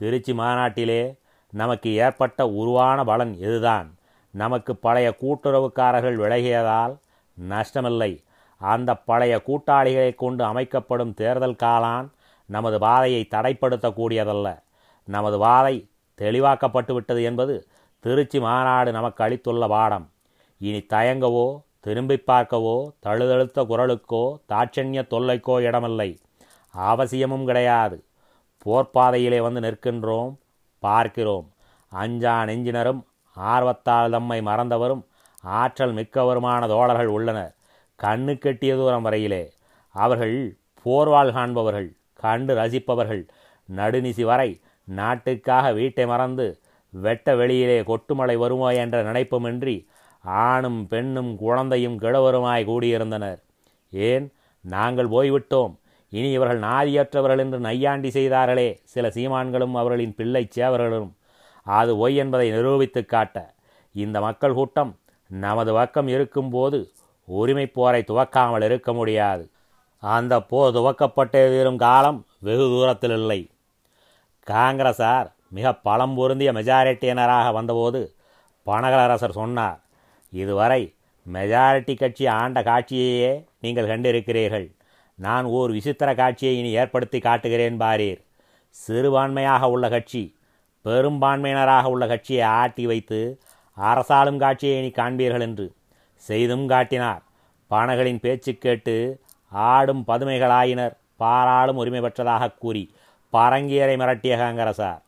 திருச்சி 0.00 0.32
மாநாட்டிலே 0.32 1.02
நமக்கு 1.52 1.88
ஏற்பட்ட 2.04 2.40
உருவான 2.60 2.98
பலன் 3.04 3.32
இதுதான் 3.44 3.88
நமக்கு 4.34 4.72
பழைய 4.76 5.08
கூட்டுறவுக்காரர்கள் 5.22 6.16
விலகியதால் 6.22 6.94
நஷ்டமில்லை. 7.48 8.12
அந்த 8.60 8.90
பழைய 8.94 9.34
கூட்டாளிகளை 9.46 10.14
கொண்டு 10.14 10.44
அமைக்கப்படும் 10.44 11.14
தேர்தல் 11.14 11.60
காலான் 11.62 12.08
நமது 12.46 12.78
வாதையை 12.78 13.22
தடைப்படுத்தக்கூடியதல்ல. 13.34 14.48
நமது 15.04 15.36
வாதை 15.38 15.88
தெளிவாக்கப்பட்டு 16.18 16.92
விட்டது 16.92 17.22
என்பது 17.22 17.68
திருச்சி 18.00 18.40
மாநாடு 18.40 18.92
நமக்கு 18.92 19.24
அளித்துள்ள 19.24 19.68
பாடம். 19.68 20.10
இனி 20.60 20.78
தயங்கவோ 20.78 21.60
திரும்பி 21.80 22.16
பார்க்கவோ 22.26 22.90
தழுதழுத்த 23.00 23.64
குரலுக்கோ 23.64 24.24
தாட்சண்ய 24.48 25.02
தொல்லைக்கோ 25.10 25.60
இடமில்லை. 25.60 26.20
அவசியமும் 26.74 27.44
கிடையாது. 27.44 28.04
போர்ப்பாதையிலே 28.66 29.40
வந்து 29.40 29.60
நிற்கின்றோம் 29.60 30.32
பார்க்கிறோம். 30.78 31.46
அஞ்சா 31.88 32.44
நெஞ்சினரும் 32.44 33.00
ஆர்வத்தால் 33.36 34.10
தம்மை 34.10 34.40
மறந்தவரும் 34.40 35.02
ஆற்றல் 35.40 35.94
மிக்கவருமான 35.94 36.68
தோழர்கள் 36.68 37.06
உள்ளனர். 37.06 37.54
கண்ணு 38.02 38.38
கெட்டிய 38.38 38.74
தூரம் 38.74 39.04
வரையிலே 39.04 39.50
அவர்கள் 39.88 40.56
போர்வாள் 40.84 41.32
காண்பவர்கள் 41.32 41.96
கண்டு 42.14 42.54
ரசிப்பவர்கள். 42.56 43.28
நடுநிசி 43.76 44.22
வரை 44.22 44.60
நாட்டுக்காக 44.84 45.72
வீட்டை 45.72 46.06
மறந்து 46.06 46.58
வெட்ட 46.90 47.36
வெளியிலே 47.36 47.80
கொட்டுமழை 47.80 48.36
வருமோ 48.36 48.74
என்ற 48.74 49.02
நினைப்புமின்றி 49.02 49.86
ஆணும் 50.20 50.86
பெண்ணும் 50.86 51.36
குழந்தையும் 51.36 51.98
கிழவருமாய் 51.98 52.66
கூடியிருந்தனர். 52.66 53.42
ஏன்? 53.90 54.32
நாங்கள் 54.60 55.08
போய்விட்டோம். 55.08 55.76
இனி 56.08 56.30
இவர்கள் 56.30 56.60
நாதியற்றவர்கள் 56.60 57.38
என்று 57.38 57.60
நையாண்டி 57.60 58.10
செய்தார்களே. 58.10 58.80
சில 58.84 59.08
சீமான்களும் 59.08 59.72
அவர்களின் 59.72 60.14
பிள்ளை 60.14 60.48
சேவர்களும். 60.54 61.12
அது 61.62 62.08
ஒய் 62.08 62.14
என்பதை 62.14 62.50
நிரூபித்து 62.50 63.06
காட்ட 63.06 63.54
இந்த 63.92 64.20
மக்கள் 64.20 64.52
கூட்டம் 64.52 64.96
நமது 65.30 65.72
பக்கம் 65.72 66.08
இருக்கும்போது 66.08 66.78
உரிமை 67.24 67.66
போரை 67.66 68.04
துவக்காமல் 68.08 68.64
இருக்க 68.64 68.92
முடியாது. 68.92 69.44
அந்த 70.02 70.34
போர் 70.50 70.74
துவக்கப்பட்டே 70.76 71.42
தீரும் 71.52 71.82
காலம் 71.86 72.26
வெகு 72.38 72.66
தூரத்தில் 72.74 73.10
இல்லை. 73.10 73.40
காங்கிரசார் 74.46 75.28
மிக 75.56 75.74
பலம் 75.86 76.14
பொருந்திய 76.14 76.52
மெஜாரிட்டியினராக 76.52 77.52
வந்தபோது 77.52 78.00
பனகலரசர் 78.66 79.38
சொன்னார் 79.40 79.78
இதுவரை 80.32 80.82
மெஜாரிட்டி 81.26 81.94
கட்சி 81.96 82.26
ஆண்ட 82.26 82.58
காட்சியையே 82.62 83.32
நீங்கள் 83.60 83.90
கண்டிருக்கிறீர்கள். 83.92 84.68
நான் 85.18 85.44
ஓர் 85.44 85.70
விசித்திர 85.70 86.10
காட்சியை 86.14 86.58
இனி 86.58 86.70
ஏற்படுத்தி 86.72 87.18
காட்டுகிறேன் 87.18 87.76
பாரீர். 87.76 88.20
சிறுபான்மையாக 88.76 89.70
உள்ள 89.70 89.88
கட்சி 89.88 90.22
பெரும்பான்மையினராக 90.84 91.84
உள்ள 91.84 92.04
கட்சியை 92.06 92.42
ஆட்டி 92.60 92.86
வைத்து 92.86 93.20
அரசாளும் 93.80 94.38
காட்சியை 94.38 94.78
இனி 94.78 94.90
காண்பீர்கள் 94.90 95.40
என்று. 95.40 95.72
செய்தும் 96.14 96.66
காட்டினார். 96.68 97.22
பானகளின் 97.70 98.18
பேச்சு 98.18 98.54
கேட்டு 98.54 99.20
ஆடும் 99.48 100.04
பதுமைகளாயினர். 100.06 100.96
பாராளும் 101.16 101.76
உரிமை 101.76 102.00
பெற்றதாக 102.00 102.58
கூறி 102.58 102.94
பரங்கியரை 103.32 103.96
மிரட்டிய 103.96 104.36
காங்கிரசார். 104.36 105.00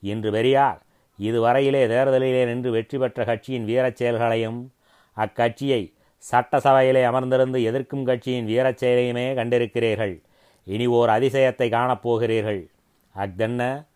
இன்று 0.00 0.30
பெரியார் 0.30 0.82
இதுவரையிலே 1.20 1.86
தேர்தலிலே 1.86 2.44
நின்று 2.44 2.70
வெற்றி 2.70 2.98
பெற்ற 2.98 3.24
கட்சியின் 3.24 3.64
வீரச் 3.64 3.96
செயல்களையும் 3.96 4.72
அக்கட்சியை 5.16 5.92
சட்டசபையிலே 6.30 7.02
அமர்ந்திருந்து 7.04 7.62
எதிர்க்கும் 7.62 8.04
கட்சியின் 8.04 8.44
வீரச் 8.44 8.84
செயலையுமே 8.84 9.34
கண்டிருக்கிறீர்கள். 9.34 10.22
இனி 10.64 10.86
ஓர் 10.86 11.08
அதிசயத்தை 11.08 11.68
காணப்போகிறீர்கள் 11.68 12.66
அஃதென்ன 13.16 13.86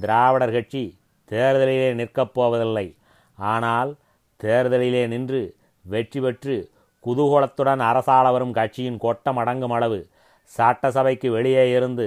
திராவிடர் 0.00 0.52
கட்சி 0.52 0.98
தேர்தலிலே 1.30 1.94
நிற்கப் 1.94 2.34
போவதில்லை. 2.34 2.96
ஆனால் 3.38 3.90
தேர்தலிலே 4.40 5.02
நின்று 5.06 5.42
வெற்றி 5.84 6.20
பெற்று 6.20 6.56
குதூகோலத்துடன் 7.04 7.82
அரசாள 7.90 8.26
வரும் 8.32 8.56
கட்சியின் 8.58 9.02
கொட்டம் 9.04 9.38
அடங்கும் 9.42 9.74
அளவு 9.76 10.00
சட்டசபைக்கு 10.52 11.28
வெளியே 11.30 11.64
இருந்து 11.70 12.06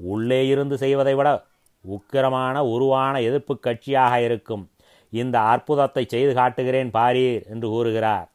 உள்ளே 0.00 0.40
இருந்து 0.48 0.74
செய்வதை 0.78 1.14
விட 1.14 1.28
உக்கிரமான 1.84 2.56
உருவான 2.74 3.14
எதிர்ப்பு 3.20 3.54
கட்சியாக 3.66 4.14
இருக்கும். 4.24 4.64
இந்த 5.12 5.36
அற்புதத்தை 5.52 6.04
செய்து 6.04 6.32
காட்டுகிறேன் 6.34 6.90
பாரீர் 6.96 7.44
என்று 7.52 7.68
கூறுகிறார். 7.68 8.28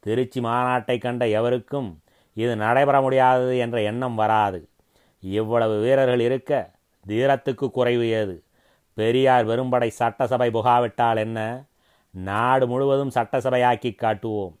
திருச்சி 0.00 0.40
மாநாட்டை 0.40 0.96
கண்ட 0.98 1.26
எவருக்கும் 1.38 1.90
இது 2.36 2.52
நடைபெற 2.56 2.96
முடியாதது 3.00 3.54
என்ற 3.64 3.76
எண்ணம் 3.82 4.14
வராது. 4.14 4.60
இவ்வளவு 5.22 5.74
வீரர்கள் 5.84 6.20
இருக்க 6.20 6.52
தீரத்துக்கு 7.06 7.66
குறைவு 7.70 8.06
ஏது? 8.20 8.36
பெரியார் 8.96 9.44
வெறும்படை 9.44 9.90
சட்டசபை 10.00 10.48
புகாவிட்டால் 10.50 11.16
என்ன? 11.16 11.40
நாடு 12.14 12.68
முழுவதும் 12.68 13.10
சட்டசபையாக்கி 13.14 13.94
காட்டுவோம். 13.94 14.58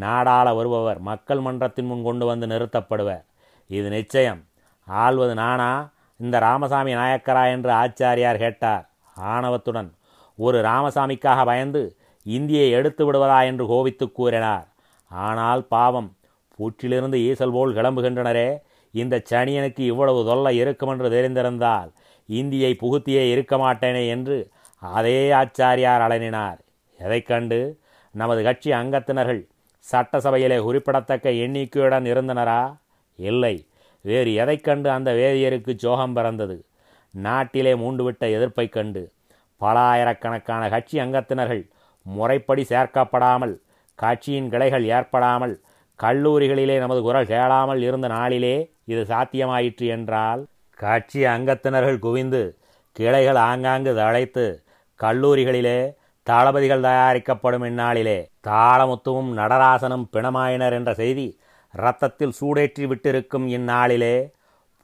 நாடாள 0.00 0.54
வருபவர் 0.56 1.00
மக்கள் 1.00 1.40
மன்றத்தின் 1.40 1.86
முன் 1.86 2.02
கொண்டு 2.02 2.26
வந்து 2.26 2.46
நிறுத்தப்படுவர். 2.46 3.24
இது 3.66 3.88
நிச்சயம். 3.88 4.44
ஆள்வது 4.88 5.34
நானா? 5.34 5.90
இந்த 6.16 6.38
ராமசாமி 6.38 6.94
நாயக்கரா 6.94 7.50
என்று 7.50 7.70
ஆச்சாரியார் 7.70 8.38
கேட்டார். 8.38 8.90
ஆணவத்துடன் 9.14 9.94
ஒரு 10.36 10.60
ராமசாமிக்காக 10.60 11.44
பயந்து 11.44 11.96
இந்தியை 12.22 12.70
எடுத்து 12.70 13.02
விடுவதா? 13.04 13.44
என்று 13.44 13.66
கோபித்து 13.66 14.12
கூறினார். 14.12 14.66
ஆனால் 15.08 15.66
பாவம். 15.66 16.16
பூற்றிலிருந்து 16.58 17.18
ஈசல் 17.30 17.52
போல் 17.52 17.74
கிளம்புகின்றனரே. 17.74 18.58
இந்த 18.90 19.22
சனியனுக்கு 19.30 19.80
இவ்வளவு 19.80 20.24
தொல்லை 20.24 20.56
இருக்கும் 20.56 20.88
என்று 20.88 21.08
தெரிந்திருந்தால் 21.10 21.92
இந்தியை 22.26 22.76
புகுத்தியே 22.80 23.30
இருக்க 23.30 23.56
மாட்டேனே 23.56 24.08
என்று 24.08 24.50
அதே 24.78 25.30
ஆச்சாரியார் 25.30 26.04
அலனினார் 26.06 26.58
எதைக் 26.98 27.26
கண்டு? 27.26 27.78
நமது 28.10 28.42
கட்சி 28.42 28.70
அங்கத்தினர்கள் 28.70 29.48
சட்டசபையிலே 29.92 30.60
குறிப்பிடத்தக்க 30.60 31.30
எண்ணிக்கையுடன் 31.30 32.06
இருந்தனரா? 32.12 32.76
இல்லை. 33.16 33.68
வேறு 34.00 34.34
எதை 34.34 34.60
கண்டு 34.60 34.90
அந்த 34.90 35.12
வேதியருக்கு 35.12 35.76
சோகம் 35.76 36.12
பிறந்தது? 36.12 36.66
நாட்டிலே 37.10 37.74
மூண்டுவிட்ட 37.74 38.30
எதிர்ப்பைக் 38.30 38.72
கண்டு 38.72 39.12
பல 39.56 39.78
ஆயிரக்கணக்கான 39.78 40.68
கட்சி 40.68 40.98
அங்கத்தினர்கள் 40.98 41.70
முறைப்படி 42.02 42.62
சேர்க்கப்படாமல் 42.68 43.54
கட்சியின் 43.94 44.48
கிளைகள் 44.48 44.84
ஏற்படாமல் 44.84 45.54
கல்லூரிகளிலே 46.02 46.78
நமது 46.78 47.02
குரல் 47.02 47.26
கேளாமல் 47.26 47.82
இருந்த 47.82 48.06
நாளிலே 48.08 48.72
இது 48.84 49.02
சாத்தியமாயிற்று 49.02 49.86
என்றால்? 49.86 50.46
கட்சி 50.70 51.24
அங்கத்தினர்கள் 51.24 51.98
குவிந்து 51.98 52.58
கிளைகள் 52.92 53.34
ஆங்காங்கு 53.34 53.94
தழைத்து 53.94 54.64
கல்லூரிகளிலே 55.00 55.78
தளபதிகள் 56.26 56.86
தயாரிக்கப்படும் 56.86 57.66
இந்நாளிலே 57.66 58.18
தாளமுத்துவும் 58.48 59.30
நடராசனும் 59.32 60.06
பிணமாயினர் 60.14 60.76
என்ற 60.78 60.90
செய்தி 60.94 61.26
இரத்தத்தில் 61.74 62.36
சூடேற்றி 62.38 62.84
விட்டிருக்கும் 62.86 63.46
இந்நாளிலே 63.48 64.14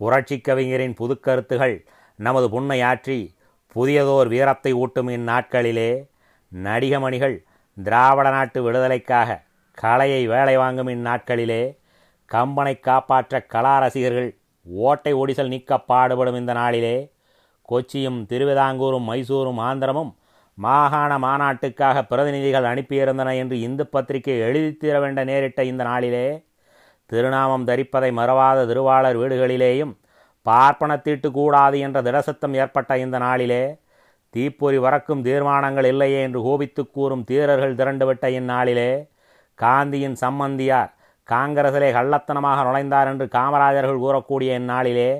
புரட்சி 0.00 0.36
கவிஞரின் 0.40 0.96
புதுக்கருத்துகள் 0.98 1.76
நமது 2.18 2.46
புண்ணையாற்றி 2.48 3.18
புதியதோர் 3.76 4.28
வீரத்தை 4.28 4.72
ஊட்டும் 4.74 5.10
இந்நாட்களிலே 5.10 5.90
நடிகமணிகள் 6.52 7.36
திராவிட 7.76 8.28
நாட்டு 8.30 8.58
விடுதலைக்காக 8.62 9.38
கலையை 9.78 10.22
வேலை 10.26 10.56
வாங்கும் 10.56 10.90
இந்நாட்களிலே 10.90 11.62
கம்பனை 12.30 12.74
காப்பாற்ற 12.80 13.40
கலா 13.46 13.74
ரசிகர்கள் 13.78 14.30
ஓட்டை 14.66 15.12
ஒடிசல் 15.12 15.48
நீக்க 15.48 15.78
பாடுபடும் 15.82 16.36
இந்த 16.36 16.52
நாளிலே 16.52 16.96
கொச்சியும் 17.68 18.20
திருவிதாங்கூரும் 18.26 19.08
மைசூரும் 19.10 19.60
ஆந்திரமும் 19.62 20.12
மாகாண 20.58 21.12
மாநாட்டுக்காக 21.18 21.98
பிரதிநிதிகள் 22.02 22.70
அனுப்பியிருந்தன 22.70 23.30
என்று 23.34 23.56
இந்து 23.60 23.84
பத்திரிகை 23.86 24.34
எழுதித்தீர 24.40 24.96
வேண்ட 25.00 25.20
நேரிட்ட 25.24 25.60
இந்த 25.64 25.82
நாளிலே 25.84 26.26
திருநாமம் 27.10 27.68
தரிப்பதை 27.68 28.10
மறவாத 28.12 28.58
திருவாளர் 28.66 29.20
வீடுகளிலேயும் 29.22 29.94
பார்ப்பனத்தீட்டு 30.46 31.28
கூடாது 31.30 31.76
என்ற 31.78 31.98
திடசத்தம் 32.02 32.54
ஏற்பட்ட 32.54 32.92
இந்த 32.98 33.16
நாளிலே 33.18 33.62
தீப்பொறி 34.34 34.78
வரக்கும் 34.78 35.24
தீர்மானங்கள் 35.24 35.88
இல்லையே 35.90 36.20
என்று 36.22 36.40
கோபித்து 36.42 36.82
கூறும் 36.88 37.24
தீரர்கள் 37.24 37.76
திரண்டுவிட்ட 37.76 38.26
இந்நாளிலே 38.30 38.90
காந்தியின் 39.58 40.16
சம்மந்தியார் 40.16 40.90
காங்கிரசிலே 41.28 41.88
கள்ளத்தனமாக 41.92 42.62
நுழைந்தார் 42.62 43.10
என்று 43.10 43.26
காமராஜர்கள் 43.28 44.02
கூறக்கூடிய 44.04 44.52
இந்நாளிலே 44.58 45.10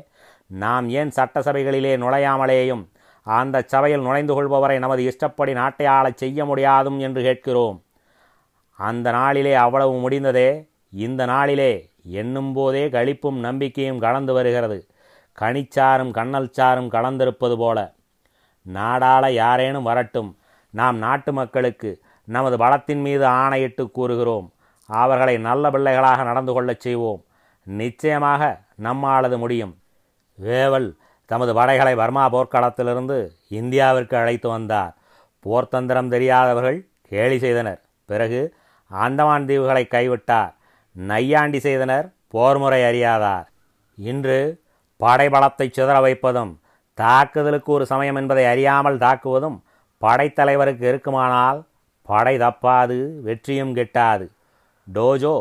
நாம் 0.51 0.87
ஏன் 0.93 1.13
சட்டசபைகளிலே 1.17 1.93
நுழையாமலேயும் 1.97 2.83
அந்த 3.23 3.63
சபையில் 3.67 4.01
நுழைந்து 4.01 4.35
கொள்பவரை 4.35 4.79
நமது 4.79 5.05
இஷ்டப்படி 5.05 5.53
நாட்டை 5.53 5.87
ஆளச் 5.87 6.17
செய்ய 6.17 6.45
முடியாதும் 6.45 6.99
என்று 6.99 7.23
கேட்கிறோம். 7.23 7.83
அந்த 8.77 9.11
நாளிலே 9.11 9.55
அவ்வளவு 9.55 9.99
முடிந்ததே? 9.99 10.69
இந்த 10.91 11.25
நாளிலே 11.25 11.91
எண்ணும் 12.05 12.53
போதே 12.53 12.89
களிப்பும் 12.89 13.39
நம்பிக்கையும் 13.39 13.99
கலந்து 13.99 14.33
வருகிறது. 14.33 14.87
கனிச்சாரும் 15.41 16.11
கண்ணல் 16.11 16.51
சாரும் 16.51 16.91
கலந்திருப்பது 16.91 17.57
போல. 17.57 17.93
நாடாள 18.75 19.31
யாரேனும் 19.31 19.83
வரட்டும். 19.83 20.37
நாம் 20.71 20.97
நாட்டு 20.97 21.33
மக்களுக்கு 21.33 22.01
நமது 22.25 22.57
பலத்தின் 22.57 23.01
மீது 23.01 23.27
ஆணையிட்டு 23.27 23.91
கூறுகிறோம். 23.91 24.53
அவர்களை 24.87 25.39
நல்ல 25.39 25.71
பிள்ளைகளாக 25.71 26.23
நடந்து 26.23 26.53
கொள்ளச் 26.53 26.81
செய்வோம். 26.81 27.25
நிச்சயமாக 27.63 28.61
நம்மாலது 28.75 29.39
முடியும். 29.39 29.77
வேவல் 30.35 30.97
தமது 31.27 31.55
படைகளை 31.55 31.95
பர்மா 31.95 32.25
போர்க்களத்திலிருந்து 32.33 33.19
இந்தியாவிற்கு 33.51 34.15
அழைத்து 34.15 34.49
வந்தார். 34.49 34.95
போர்த்தந்திரம் 35.45 36.09
தெரியாதவர்கள் 36.09 36.79
கேலி 37.09 37.39
செய்தனர். 37.39 37.81
பிறகு 38.05 38.41
அந்தமான் 38.91 39.47
தீவுகளை 39.47 39.85
கைவிட்டார். 39.95 40.53
நையாண்டி 40.93 41.61
செய்தனர். 41.61 42.07
போர்முறை 42.35 42.81
அறியாதார். 42.91 43.47
இன்று 43.99 44.39
படைபலத்தை 45.01 45.67
சிதற 45.67 46.01
வைப்பதும் 46.01 46.53
தாக்குதலுக்கு 46.99 47.73
ஒரு 47.73 47.87
சமயம் 47.87 48.17
என்பதை 48.17 48.45
அறியாமல் 48.47 48.99
தாக்குவதும் 48.99 49.59
படைத்தலைவருக்கு 50.03 50.83
இருக்குமானால் 50.83 51.65
படை 52.03 52.35
தப்பாது 52.39 52.97
வெற்றியும் 53.21 53.75
கிட்டாது. 53.77 54.27
டோஜோ 54.87 55.37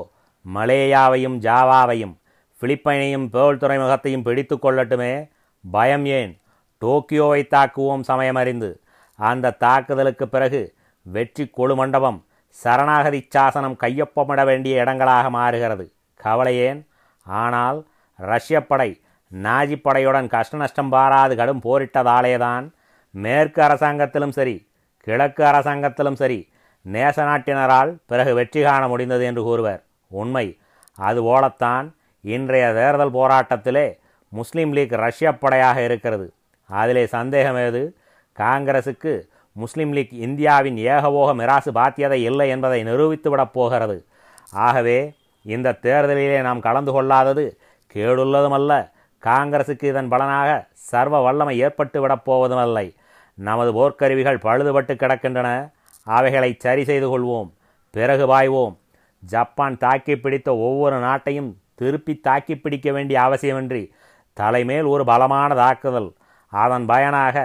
மலேயாவையும் 0.45 1.37
ஜாவாவையும் 1.47 2.15
பிலிப்பைனையும் 2.61 3.27
பேல் 3.29 3.57
துறைமுகத்தையும் 3.57 4.21
பிடித்து 4.21 4.55
கொள்ளட்டுமே. 4.57 5.13
பயம் 5.63 6.05
ஏன்? 6.05 6.41
டோக்கியோவை 6.81 7.41
தாக்குவோம் 7.47 8.03
சமயமறிந்து 8.07 8.81
அந்த 9.15 9.51
தாக்குதலுக்கு 9.51 10.27
பிறகு 10.27 10.75
வெற்றி 11.01 11.51
கொழு 11.57 11.75
மண்டபம் 11.75 12.25
சரணாகதி 12.49 13.27
சாசனம் 13.29 13.77
கையொப்பமிட 13.79 14.45
வேண்டிய 14.45 14.81
இடங்களாக 14.81 15.29
மாறுகிறது. 15.29 15.93
கவலையேன் 16.15 16.87
ஆனால் 17.25 17.87
ரஷ்ய 18.15 18.65
படை 18.65 19.01
நாஜி 19.33 19.75
படையுடன் 19.83 20.27
கஷ்ட 20.27 20.57
நஷ்டம் 20.57 20.89
பாராது 20.89 21.35
கடும் 21.35 21.61
போரிட்டதாலேதான் 21.61 22.73
மேற்கு 23.11 23.61
அரசாங்கத்திலும் 23.61 24.29
சரி 24.29 24.67
கிழக்கு 24.97 25.43
அரசாங்கத்திலும் 25.43 26.13
சரி 26.13 26.49
நேச 26.81 27.23
நாட்டினரால் 27.23 27.97
பிறகு 28.05 28.33
வெற்றி 28.33 28.61
காண 28.63 28.87
முடிந்தது 28.87 29.25
என்று 29.25 29.43
கூறுவர். 29.43 29.83
உண்மை 30.07 30.57
அதுபோலத்தான் 30.97 31.95
இன்றைய 32.21 32.73
தேர்தல் 32.73 33.11
போராட்டத்திலே 33.11 33.99
முஸ்லீம் 34.31 34.71
லீக் 34.71 34.91
ரஷ்ய 34.91 35.37
படையாக 35.37 35.83
இருக்கிறது. 35.83 36.33
அதிலே 36.67 37.05
சந்தேகம் 37.05 37.55
ஏது 37.55 37.95
காங்கிரசுக்கு 38.39 39.21
முஸ்லீம் 39.51 39.91
லீக் 39.91 40.13
இந்தியாவின் 40.13 40.75
ஏகபோக 40.75 41.35
மிராசு 41.35 41.71
பாத்தியதை 41.73 42.11
இல்லை 42.11 42.49
என்பதை 42.49 42.83
நிரூபித்துவிடப் 42.83 43.53
போகிறது. 43.53 44.05
ஆகவே 44.51 45.13
இந்த 45.43 45.77
தேர்தலிலே 45.81 46.41
நாம் 46.41 46.59
கலந்து 46.59 46.91
கொள்ளாதது 46.91 47.57
கேடுள்ளதுமல்ல. 47.93 48.89
காங்கிரசுக்கு 49.25 49.83
இதன் 49.83 50.07
பலனாக 50.07 50.67
சர்வ 50.73 51.19
வல்லமை 51.19 51.59
ஏற்பட்டு 51.59 52.01
விடப் 52.01 52.31
போவதுமல்லை. 52.31 52.95
நமது 53.33 53.71
போர்க்கருவிகள் 53.73 54.39
பழுதுபட்டு 54.39 54.95
கிடக்கின்றன. 54.95 55.71
அவைகளை 56.03 56.55
சரி 56.59 56.83
செய்து 56.83 57.07
கொள்வோம். 57.09 57.51
பிறகு 57.91 58.27
பாய்வோம். 58.27 58.77
ஜப்பான் 59.19 59.77
தாக்கி 59.77 60.15
பிடித்த 60.15 60.55
ஒவ்வொரு 60.55 60.95
நாட்டையும் 60.95 61.53
திருப்பி 61.75 62.19
தாக்கி 62.19 62.55
பிடிக்க 62.55 62.91
வேண்டிய 62.91 63.19
அவசியமின்றி 63.19 63.91
தலைமேல் 64.33 64.87
ஒரு 64.93 65.03
பலமான 65.03 65.55
தாக்குதல் 65.55 66.13
அதன் 66.53 66.85
பயனாக 66.85 67.35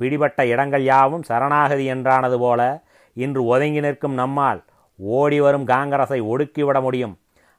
பிடிபட்ட 0.00 0.46
இடங்கள் 0.46 0.82
யாவும் 0.82 1.22
சரணாகதி 1.22 1.84
என்றானது 1.92 2.38
போல 2.38 2.60
இன்று 3.16 3.44
ஒதுங்கி 3.44 3.80
நிற்கும் 3.80 4.14
நம்மால் 4.14 4.64
ஓடி 4.98 5.40
வரும் 5.40 5.64
காங்கிரஸை 5.64 6.20
ஒடுக்கிவிட 6.22 6.80
முடியும். 6.80 7.14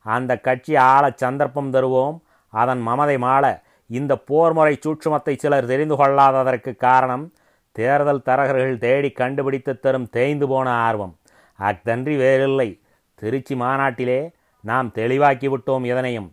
அந்த 0.05 0.31
கட்சி 0.37 0.75
ஆள 0.75 1.03
சந்தர்ப்பம் 1.15 1.73
தருவோம். 1.73 2.17
அதன் 2.53 2.81
மமதை 2.81 3.17
மாள 3.17 3.63
இந்த 3.85 4.13
போர்முறை 4.31 4.73
சூட்சுமத்தை 4.85 5.33
சிலர் 5.37 5.65
தெரிந்து 5.65 5.95
கொள்ளாததற்கு 5.95 6.75
காரணம் 6.75 7.25
தேர்தல் 7.71 8.25
தரகர்கள் 8.25 8.77
தேடி 8.77 9.09
கண்டுபிடித்து 9.09 9.79
தரும் 9.79 10.09
தேய்ந்து 10.09 10.47
போன 10.47 10.67
ஆர்வம். 10.87 11.13
அத்தன்றி 11.59 12.15
வேறில்லை. 12.17 12.69
திருச்சி 13.15 13.55
மாநாட்டிலே 13.55 14.31
நாம் 14.61 14.91
தெளிவாக்கிவிட்டோம் 14.95 15.85
இதனையும். 15.85 16.29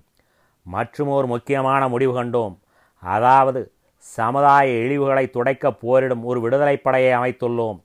மற்றும் 0.75 1.11
ஒரு 1.17 1.27
முக்கியமான 1.27 1.83
முடிவு 1.89 2.13
கண்டோம். 2.17 2.55
அதாவது 3.03 3.61
சமுதாய 4.17 4.67
இழிவுகளை 4.83 5.25
துடைக்க 5.31 5.73
போரிடும் 5.85 6.25
ஒரு 6.25 6.39
விடுதலைப்படையை 6.45 7.13
அமைத்துள்ளோம். 7.21 7.79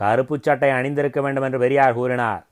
கருப்பு 0.00 0.36
சட்டை 0.40 0.70
அணிந்திருக்க 0.70 1.20
வேண்டும் 1.20 1.46
என்று 1.46 1.58
பெரியார் 1.58 1.98
கூறினார். 1.98 2.42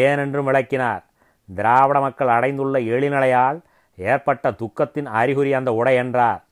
ஏனென்றும் 0.00 0.48
விளக்கினார். 0.48 1.02
திராவிட 1.48 1.98
மக்கள் 2.00 2.34
அடைந்துள்ள 2.36 2.76
எழிநிலையால் 2.92 3.58
ஏற்பட்ட 3.96 4.50
துக்கத்தின் 4.62 5.08
அறிகுறி 5.20 5.52
அந்த 5.58 5.70
உடை 5.72 5.94
என்றார். 6.02 6.42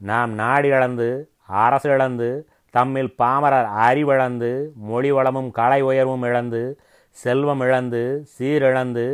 நாம் 0.00 0.32
நாடு 0.40 0.68
இழந்து 0.68 1.08
அரசு 1.62 1.88
இழந்து 1.90 2.28
தம்மில் 2.76 3.10
பாமரர் 3.18 3.68
அறிவிழந்து 3.86 4.50
மொழி 4.90 5.10
வளமும் 5.12 5.50
கலை 5.50 5.80
உயர்வும் 5.82 6.22
இழந்து 6.22 6.62
செல்வம் 7.22 7.62
இழந்து 7.66 8.02
சீரிழந்து 8.34 9.06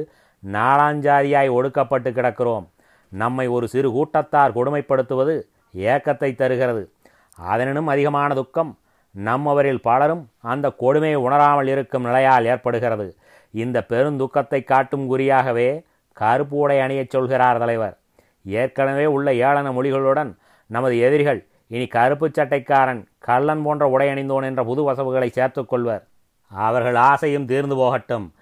நாளாஞ்சாதியாய் 0.43 1.51
ஒடுக்கப்பட்டு 1.59 2.11
கிடக்கிறோம். 2.19 2.67
நம்மை 3.09 3.47
ஒரு 3.49 3.69
சிறு 3.69 3.91
கூட்டத்தார் 3.91 4.55
கொடுமைப்படுத்துவது 4.55 5.35
ஏக்கத்தை 5.75 6.35
தருகிறது. 6.35 6.91
அதனினும் 7.39 7.87
அதிகமான 7.87 8.35
துக்கம் 8.35 8.79
நம்மவரில் 9.15 9.83
பலரும் 9.83 10.31
அந்த 10.41 10.71
கொடுமையை 10.71 11.19
உணராமல் 11.27 11.67
இருக்கும் 11.67 12.03
நிலையால் 12.03 12.45
ஏற்படுகிறது. 12.45 13.17
இந்த 13.51 13.87
பெருந்துக்கத்தை 13.89 14.65
காட்டும் 14.65 15.07
குறியாகவே 15.13 15.85
கருப்பு 16.13 16.57
உடை 16.57 16.79
அணியச் 16.79 17.11
சொல்கிறார் 17.11 17.59
தலைவர். 17.59 17.97
ஏற்கனவே 18.45 19.07
உள்ள 19.07 19.33
ஏளன 19.33 19.73
மொழிகளுடன் 19.73 20.31
நமது 20.67 20.99
எதிரிகள் 20.99 21.47
இனி 21.69 21.87
கருப்பு 21.87 22.31
சட்டைக்காரன் 22.39 23.07
கள்ளன் 23.19 23.63
போன்ற 23.63 23.89
உடை 23.89 24.09
அணிந்தோன் 24.09 24.43
என்ற 24.43 24.65
புது 24.65 24.83
வசவுகளை 24.83 25.31
சேர்த்துக்கொள்வர் 25.35 26.05
அவர்கள் 26.47 26.95
ஆசையும் 26.95 27.45
தீர்ந்து 27.45 27.77
போகட்டும். 27.77 28.33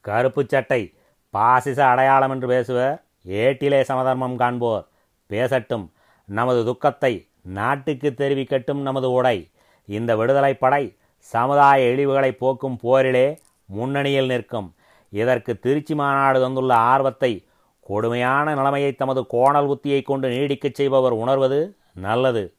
கருப்பு 0.00 0.44
சட்டை 0.48 0.94
பாசிச 1.30 1.86
அடையாளம் 1.86 2.30
என்று 2.30 2.48
பேசுவர். 2.48 2.96
ஏட்டிலே 3.26 3.82
சமதர்மம் 3.82 4.36
காண்போர். 4.36 4.86
பேசட்டும். 5.28 5.92
நமது 6.24 6.64
துக்கத்தை 6.64 7.26
நாட்டுக்கு 7.42 8.14
தெரிவிக்கட்டும் 8.16 8.80
நமது 8.80 9.12
உடை. 9.12 9.50
இந்த 9.84 10.16
விடுதலை 10.16 10.54
படை 10.54 10.96
சமுதாய 11.16 11.94
இழிவுகளை 11.94 12.30
போக்கும் 12.30 12.76
போரிலே 12.76 13.38
முன்னணியில் 13.64 14.26
நிற்கும். 14.26 14.74
இதற்கு 15.08 15.58
திருச்சி 15.58 15.94
மாநாடு 15.94 16.40
தந்துள்ள 16.40 16.74
ஆர்வத்தை 16.74 17.44
கொடுமையான 17.80 18.54
நிலைமையை 18.54 18.92
தமது 18.92 19.26
கோணல் 19.26 19.66
உத்தியை 19.66 20.02
கொண்டு 20.02 20.28
நீடிக்கச் 20.28 20.74
செய்பவர் 20.74 21.12
உணர்வது 21.12 21.76
நல்லது. 21.94 22.52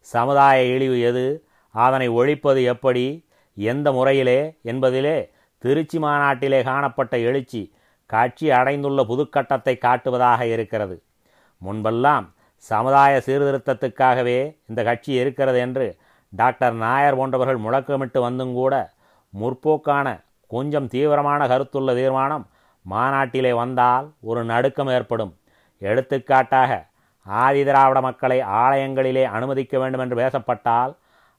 சமுதாய 0.00 0.64
இழிவு 0.64 1.00
எது? 1.00 1.44
அதனை 1.70 2.08
ஒழிப்பது 2.08 2.64
எப்படி? 2.64 3.26
எந்த 3.54 3.92
முறையிலே 3.92 4.54
என்பதிலே 4.64 5.30
திருச்சி 5.58 5.98
மாநாட்டிலே 5.98 6.62
காணப்பட்ட 6.62 7.18
எழுச்சி 7.18 7.72
காட்சி 8.12 8.46
அடைந்துள்ள 8.58 9.00
புதுக்கட்டத்தை 9.10 9.74
காட்டுவதாக 9.86 10.40
இருக்கிறது. 10.54 10.96
முன்பெல்லாம் 11.62 12.26
சமுதாய 12.70 13.12
சீர்திருத்தத்துக்காகவே 13.26 14.38
இந்த 14.70 14.80
கட்சி 14.88 15.10
இருக்கிறது 15.22 15.58
என்று 15.66 15.86
டாக்டர் 16.32 16.74
நாயர் 16.84 17.18
போன்றவர்கள் 17.20 17.64
முழக்கமிட்டு 17.66 18.18
வந்தும் 18.26 18.54
கூட 18.58 18.74
முற்போக்கான 19.34 20.06
கொஞ்சம் 20.50 20.88
தீவிரமான 20.94 21.40
கருத்துள்ள 21.52 21.90
தீர்மானம் 21.98 22.44
மாநாட்டிலே 22.84 23.52
வந்தால் 23.62 24.06
ஒரு 24.30 24.40
நடுக்கம் 24.50 24.90
ஏற்படும். 24.96 25.32
எடுத்துக்காட்டாக 25.82 26.70
ஆதி 27.26 27.62
திராவிட 27.64 27.98
மக்களை 28.06 28.38
ஆலயங்களிலே 28.62 29.24
அனுமதிக்க 29.36 29.74
வேண்டும் 29.82 30.02
என்று 30.04 30.16
பேசப்பட்டால் 30.22 30.92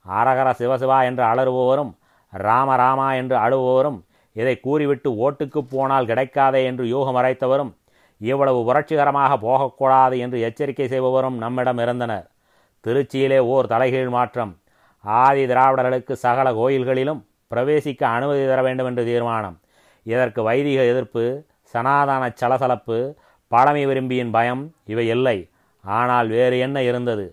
அரகர 0.05 0.49
சிவசிவா 0.59 0.99
என்று 1.09 1.23
அலறுபவரும் 1.31 1.91
ராம 2.33 2.75
ராமா 2.81 3.07
என்று 3.21 3.35
அழுபவரும் 3.45 3.99
இதை 4.39 4.55
கூறிவிட்டு 4.65 5.09
ஓட்டுக்கு 5.25 5.61
போனால் 5.73 6.09
கிடைக்காதே 6.11 6.61
என்று 6.69 6.83
யூகம் 6.93 7.19
அரைத்தவரும் 7.21 7.71
இவ்வளவு 8.21 8.59
புரட்சிகரமாக 8.67 9.37
போகக்கூடாது 9.45 10.15
என்று 10.25 10.37
எச்சரிக்கை 10.47 10.87
செய்பவரும் 10.87 11.37
நம்மிடம் 11.43 11.79
இருந்தனர். 11.85 12.25
திருச்சியிலே 12.85 13.39
ஓர் 13.53 13.71
தலைகீழ் 13.73 14.11
மாற்றம். 14.17 14.51
ஆதி 15.05 15.43
திராவிடர்களுக்கு 15.51 16.13
சகல 16.25 16.47
கோயில்களிலும் 16.59 17.21
பிரவேசிக்க 17.51 18.01
அனுமதி 18.15 18.43
தர 18.49 18.59
வேண்டும் 18.67 18.89
என்று 18.89 19.03
தீர்மானம். 19.09 19.57
இதற்கு 20.05 20.41
வைதிக 20.43 20.79
எதிர்ப்பு 20.91 21.23
சனாதன 21.73 22.23
சலசலப்பு 22.41 22.97
பழமை 23.51 23.83
விரும்பியின் 23.89 24.31
பயம் 24.35 24.63
இவை 24.93 25.05
இல்லை. 25.15 25.37
ஆனால் 25.83 26.27
வேறு 26.35 26.57
என்ன 26.65 26.77
இருந்தது? 26.89 27.25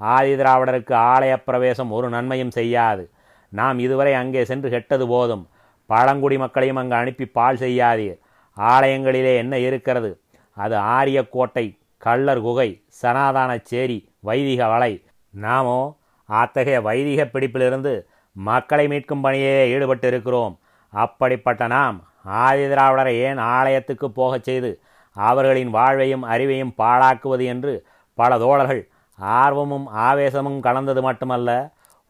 ஆதி 0.00 0.32
திராவிடருக்கு 0.40 0.94
ஆலய 1.10 1.34
பிரவேசம் 1.48 1.90
ஒரு 1.90 2.08
நன்மையும் 2.08 2.56
செய்யாது. 2.58 3.04
நாம் 3.52 3.78
இதுவரை 3.78 4.14
அங்கே 4.14 4.42
சென்று 4.44 4.68
கெட்டது 4.70 5.04
போதும். 5.06 5.44
பழங்குடி 5.90 6.36
மக்களையும் 6.38 6.80
அங்கு 6.82 6.96
அனுப்பி 6.96 7.26
பால் 7.26 7.56
செய்யாதீர். 7.56 8.18
ஆலயங்களிலே 8.56 9.32
என்ன 9.36 9.54
இருக்கிறது? 9.58 10.10
அது 10.56 10.76
ஆரிய 10.76 11.18
கோட்டை 11.28 11.66
கள்ளர் 12.02 12.40
குகை 12.40 12.68
சனாதான 13.02 13.50
சேரி 13.62 13.98
வைதிக 14.20 14.68
வலை 14.68 14.92
நாமோ 15.34 15.80
அத்தகைய 16.28 16.78
வைதிக 16.80 17.24
பிடிப்பிலிருந்து 17.24 17.92
மக்களை 18.36 18.84
மீட்கும் 18.86 19.22
பணியே 19.22 19.52
ஈடுபட்டு 19.74 20.08
இருக்கிறோம் 20.08 20.54
அப்படிப்பட்ட 20.92 21.66
நாம் 21.66 21.96
ஆதி 22.40 22.64
திராவிடரை 22.64 23.14
ஏன் 23.26 23.40
ஆலயத்துக்கு 23.56 24.06
போகச் 24.08 24.46
செய்து 24.48 24.70
அவர்களின் 25.16 25.70
வாழ்வையும் 25.70 26.24
அறிவையும் 26.24 26.76
பாழாக்குவது 26.78 27.44
என்று 27.44 27.72
பல 28.18 28.38
தோழர்கள் 28.38 28.82
ஆர்வமும் 29.18 29.86
ஆவேசமும் 29.86 30.60
கலந்தது 30.60 31.02
மட்டுமல்ல 31.02 31.50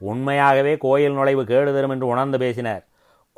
உண்மையாகவே 0.00 0.72
கோயில் 0.76 1.16
நுழைவு 1.18 1.42
கேடு 1.44 1.70
தரும் 1.74 1.90
என்று 1.90 2.06
உணர்ந்து 2.06 2.38
பேசினர். 2.38 2.82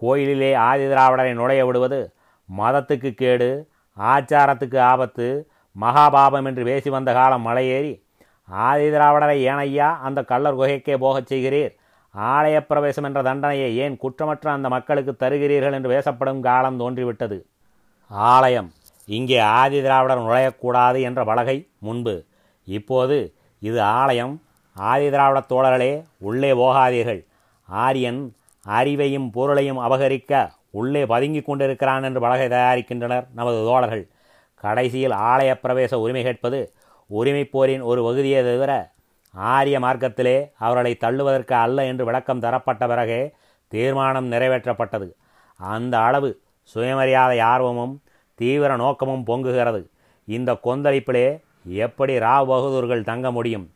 கோயிலிலே 0.00 0.54
ஆதி 0.54 0.84
திராவிடரை 0.84 1.32
நுழைய 1.32 1.66
விடுவது 1.66 2.14
மதத்துக்கு 2.58 3.10
கேடு 3.14 3.68
ஆச்சாரத்துக்கு 3.98 4.78
ஆபத்து 4.78 5.50
மகாபாபம் 5.80 6.44
என்று 6.44 6.64
பேசி 6.64 6.90
வந்த 6.90 7.12
காலம் 7.12 7.46
மலையேறி 7.46 8.06
ஆதி 8.48 8.86
திராவிடரை 8.90 9.38
ஏனையா 9.48 9.88
அந்த 10.00 10.20
கள்ளர் 10.22 10.58
குகைக்கே 10.58 10.96
போகச் 10.96 11.30
செய்கிறீர்? 11.32 11.72
ஆலய 12.14 12.60
பிரவேசம் 12.60 13.04
என்ற 13.04 13.22
தண்டனையை 13.22 13.76
ஏன் 13.76 13.96
குற்றமற்ற 13.96 14.46
அந்த 14.48 14.68
மக்களுக்கு 14.68 15.12
தருகிறீர்கள் 15.12 15.72
என்று 15.72 15.88
பேசப்படும் 15.88 16.40
காலம் 16.40 16.80
தோன்றிவிட்டது. 16.80 17.46
ஆலயம். 18.10 18.72
இங்கே 19.06 19.38
ஆதி 19.38 19.82
திராவிடர் 19.82 20.18
நுழையக்கூடாது 20.18 21.00
என்ற 21.00 21.24
பலகை 21.24 21.68
முன்பு. 21.78 22.24
இப்போது 22.64 23.34
இது 23.60 23.82
ஆலயம். 23.82 24.34
ஆதி 24.74 25.10
திராவிட 25.10 25.40
தோழர்களே 25.48 25.92
உள்ளே 26.18 26.52
போகாதீர்கள். 26.52 27.22
ஆரியன் 27.68 28.36
அறிவையும் 28.76 29.30
பொருளையும் 29.32 29.78
அபகரிக்க 29.78 30.50
உள்ளே 30.70 31.06
பதுங்கிக் 31.06 31.44
கொண்டிருக்கிறான் 31.44 32.02
என்று 32.02 32.20
பலகை 32.20 32.46
தயாரிக்கின்றனர் 32.48 33.26
நமது 33.34 33.64
தோழர்கள். 33.64 34.08
கடைசியில் 34.54 35.10
ஆலய 35.10 35.52
பிரவேச 35.62 35.94
உரிமை 35.94 36.22
கேட்பது 36.22 36.72
உரிமைப்போரின் 37.10 37.82
ஒரு 37.82 38.02
பகுதியை 38.02 38.42
தவிர 38.42 38.90
ஆரிய 39.30 39.80
மார்க்கத்திலே 39.80 40.50
அவர்களை 40.58 40.94
தள்ளுவதற்கு 40.94 41.54
அல்ல 41.54 41.84
என்று 41.84 42.04
விளக்கம் 42.04 42.40
தரப்பட்ட 42.40 42.86
பிறகே 42.86 43.32
தீர்மானம் 43.68 44.32
நிறைவேற்றப்பட்டது. 44.32 45.08
அந்த 45.56 45.98
அளவு 45.98 46.40
சுயமரியாதை 46.62 47.40
ஆர்வமும் 47.40 48.02
தீவிர 48.34 48.76
நோக்கமும் 48.76 49.24
பொங்குகிறது. 49.26 49.82
இந்த 50.24 50.52
கொந்தளிப்பிலே 50.52 51.40
எப்படி 51.64 52.18
ராவ் 52.18 52.46
பகதூர்கள் 52.46 53.04
தங்க 53.04 53.32
முடியும்? 53.32 53.70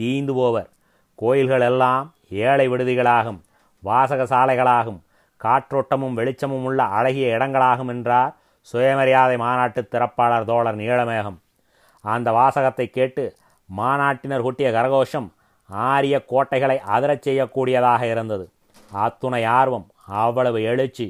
தீந்து 0.00 0.32
போவர். 0.34 0.70
கோயில்கள் 1.14 1.60
எல்லாம் 1.60 2.14
ஏழை 2.28 2.68
விடுதிகளாகும். 2.68 3.40
வாசக 3.84 4.22
சாலைகளாகும் 4.22 5.00
காற்றோட்டமும் 5.44 6.14
வெளிச்சமும் 6.14 6.64
உள்ள 6.64 6.82
அழகிய 6.82 7.36
இடங்களாகும் 7.36 7.88
என்றார் 7.88 8.36
சுயமரியாதை 8.60 9.36
மாநாட்டு 9.36 9.88
திறப்பாளர் 9.90 10.44
தோழர் 10.44 10.76
நீளமேகம் 10.76 11.38
அந்த 12.00 12.32
வாசகத்தை 12.32 12.90
கேட்டு 12.90 13.36
மாநாட்டினர் 13.76 14.40
கூட்டிய 14.40 14.70
கரகோஷம் 14.70 15.28
ஆரிய 15.68 16.24
கோட்டைகளை 16.24 16.80
அதிரச் 16.86 17.26
செய்யக்கூடியதாக 17.26 18.02
இருந்தது. 18.02 18.50
அத்துணை 18.92 19.44
ஆர்வம் 19.44 19.86
அவ்வளவு 20.06 20.62
எழுச்சி. 20.62 21.08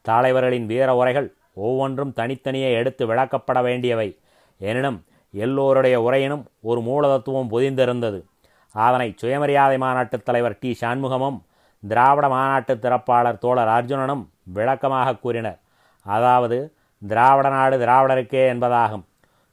தலைவர்களின் 0.00 0.66
வீர 0.66 0.94
உரைகள் 0.94 1.34
ஒவ்வொன்றும் 1.54 2.12
தனித்தனியே 2.12 2.72
எடுத்து 2.72 3.06
விளக்கப்பட 3.06 3.62
வேண்டியவை. 3.62 4.18
எனினும் 4.58 5.04
எல்லோருடைய 5.30 6.00
உரையினும் 6.00 6.44
ஒரு 6.60 6.80
மூலதத்துவம் 6.80 7.50
பொதிந்திருந்தது. 7.50 8.20
அதனை 8.72 9.14
சுயமரியாதை 9.16 9.78
மாநாட்டுத் 9.78 10.24
தலைவர் 10.24 10.58
டி. 10.60 10.76
சண்முகமும் 10.80 11.38
திராவிட 11.82 12.28
மாநாட்டு 12.28 12.74
திறப்பாளர் 12.74 13.38
தோழர் 13.38 13.68
அர்ஜுனனும் 13.68 14.24
விளக்கமாக 14.44 15.16
கூறினர். 15.16 15.58
அதாவது 16.02 16.76
திராவிட 17.02 17.48
நாடு 17.48 17.76
திராவிடருக்கே 17.78 18.42
என்பதாகும். 18.54 19.04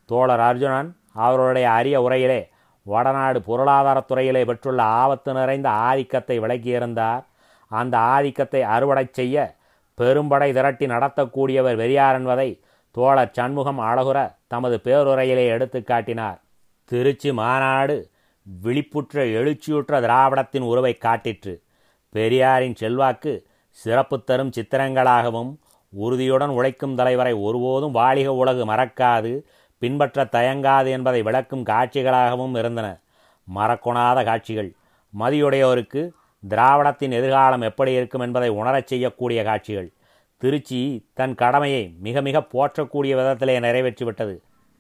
தோழர் 0.06 0.40
அர்ஜுனன் 0.40 0.98
அவருடைய 1.14 1.72
அரிய 1.72 2.02
உரையிலே 2.02 2.50
வடநாடு 2.82 3.40
பொருளாதாரத்துறையிலே 3.40 4.46
பெற்றுள்ள 4.46 4.84
ஆபத்து 4.84 5.34
நிறைந்த 5.34 5.70
ஆதிக்கத்தை 5.70 6.40
விளக்கியிருந்தார். 6.40 7.24
அந்த 7.68 7.98
ஆதிக்கத்தை 7.98 8.62
அறுவடை 8.62 9.06
செய்ய 9.12 9.56
பெரும்படை 9.98 10.54
திரட்டி 10.54 10.86
நடத்தக்கூடியவர் 10.86 11.76
வெறியார் 11.76 12.14
என்பதை 12.14 12.64
தோழர் 12.92 13.32
சண்முகம் 13.32 13.80
அழகுற 13.80 14.36
தமது 14.48 14.82
பேருரையிலே 14.84 15.46
எடுத்து 15.48 15.84
காட்டினார். 15.84 16.40
திருச்சி 16.86 17.32
மாநாடு 17.32 18.10
விழிப்புற்ற 18.46 19.24
எழுச்சியுற்ற 19.40 20.00
திராவிடத்தின் 20.02 20.66
உருவை 20.72 20.98
காட்டிற்று. 21.06 21.63
பெரியாரின் 22.14 22.76
செல்வாக்கு 22.76 23.48
சிறப்பு 23.70 24.24
தரும் 24.24 24.50
சித்திரங்களாகவும் 24.50 25.56
உறுதியுடன் 25.90 26.50
உழைக்கும் 26.50 26.96
தலைவரை 26.96 27.34
ஒருபோதும் 27.34 27.92
வாலிக 27.92 28.34
உலகு 28.34 28.66
மறக்காது 28.66 29.42
பின்பற்ற 29.78 30.24
தயங்காது 30.24 30.86
என்பதை 30.86 31.22
விளக்கும் 31.22 31.64
காட்சிகளாகவும் 31.64 32.58
இருந்தன. 32.58 33.00
மறக்கொணாத 33.56 34.24
காட்சிகள். 34.24 34.74
மதியுடையோருக்கு 35.20 36.10
திராவிடத்தின் 36.50 37.12
எதிர்காலம் 37.12 37.62
எப்படி 37.62 37.92
இருக்கும் 37.94 38.22
என்பதை 38.22 38.50
உணரச் 38.50 38.88
செய்யக்கூடிய 38.88 39.44
காட்சிகள். 39.44 39.92
திருச்சி 40.38 41.10
தன் 41.14 41.36
கடமையை 41.36 41.96
மிக 42.00 42.22
மிக 42.22 42.40
போற்றக்கூடிய 42.40 43.16
விதத்திலே 43.16 43.60
நிறைவேற்றிவிட்டது. 43.60 44.38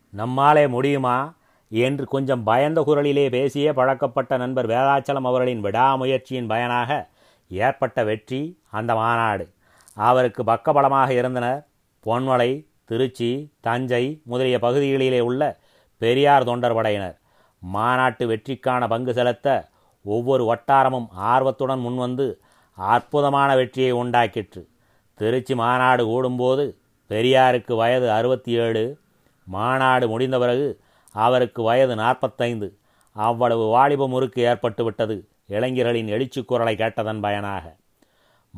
நம்மாலே 0.10 0.67
முடியுமா? 0.67 1.34
என்று 1.69 2.06
கொஞ்சம் 2.06 2.43
பயந்த 2.43 2.84
குரலிலே 2.88 3.30
பேசியே 3.30 3.74
பழக்கப்பட்ட 3.74 4.38
நண்பர் 4.38 4.67
வேதாச்சலம் 4.67 5.22
அவர்களின் 5.24 5.63
விடாமுயற்சியின் 5.63 6.48
பயனாக 6.48 7.10
ஏற்பட்ட 7.47 8.03
வெற்றி 8.03 8.60
அந்த 8.69 8.95
மாநாடு. 8.95 9.53
அவருக்கு 9.93 10.43
பக்கபலமாக 10.43 11.10
இருந்தனர் 11.10 11.67
பொன்மலை 12.06 12.67
திருச்சி 12.86 13.51
தஞ்சை 13.62 14.21
முதலிய 14.23 14.60
பகுதிகளிலே 14.60 15.19
உள்ள 15.19 15.60
பெரியார் 15.97 16.43
தொண்டர் 16.43 16.73
படையினர் 16.73 17.17
மாநாட்டு 17.60 18.27
வெற்றிக்கான 18.27 18.88
பங்கு 18.88 19.13
செலுத்த 19.13 19.69
ஒவ்வொரு 20.01 20.43
வட்டாரமும் 20.51 21.08
ஆர்வத்துடன் 21.12 21.79
முன்வந்து 21.79 22.36
அற்புதமான 22.73 23.56
வெற்றியை 23.56 23.91
உண்டாக்கிற்று. 23.91 24.67
திருச்சி 25.13 25.56
மாநாடு 25.56 26.03
கூடும்போது 26.06 26.75
பெரியாருக்கு 27.10 27.75
வயது 27.75 28.12
அறுபத்தி 28.12 28.51
ஏழு 28.51 28.99
மாநாடு 29.43 30.08
முடிந்த 30.08 30.39
பிறகு 30.39 30.82
அவருக்கு 31.12 31.63
வயது 31.63 31.95
நாற்பத்தைந்து. 31.95 32.77
அவ்வளவு 33.12 33.65
வாலிப 33.67 34.08
முறுக்கு 34.08 34.41
ஏற்பட்டுவிட்டது. 34.43 35.27
இளைஞர்களின் 35.45 36.08
எழுச்சி 36.08 36.43
குரலை 36.43 36.75
கேட்டதன் 36.75 37.19
பயனாக. 37.19 37.75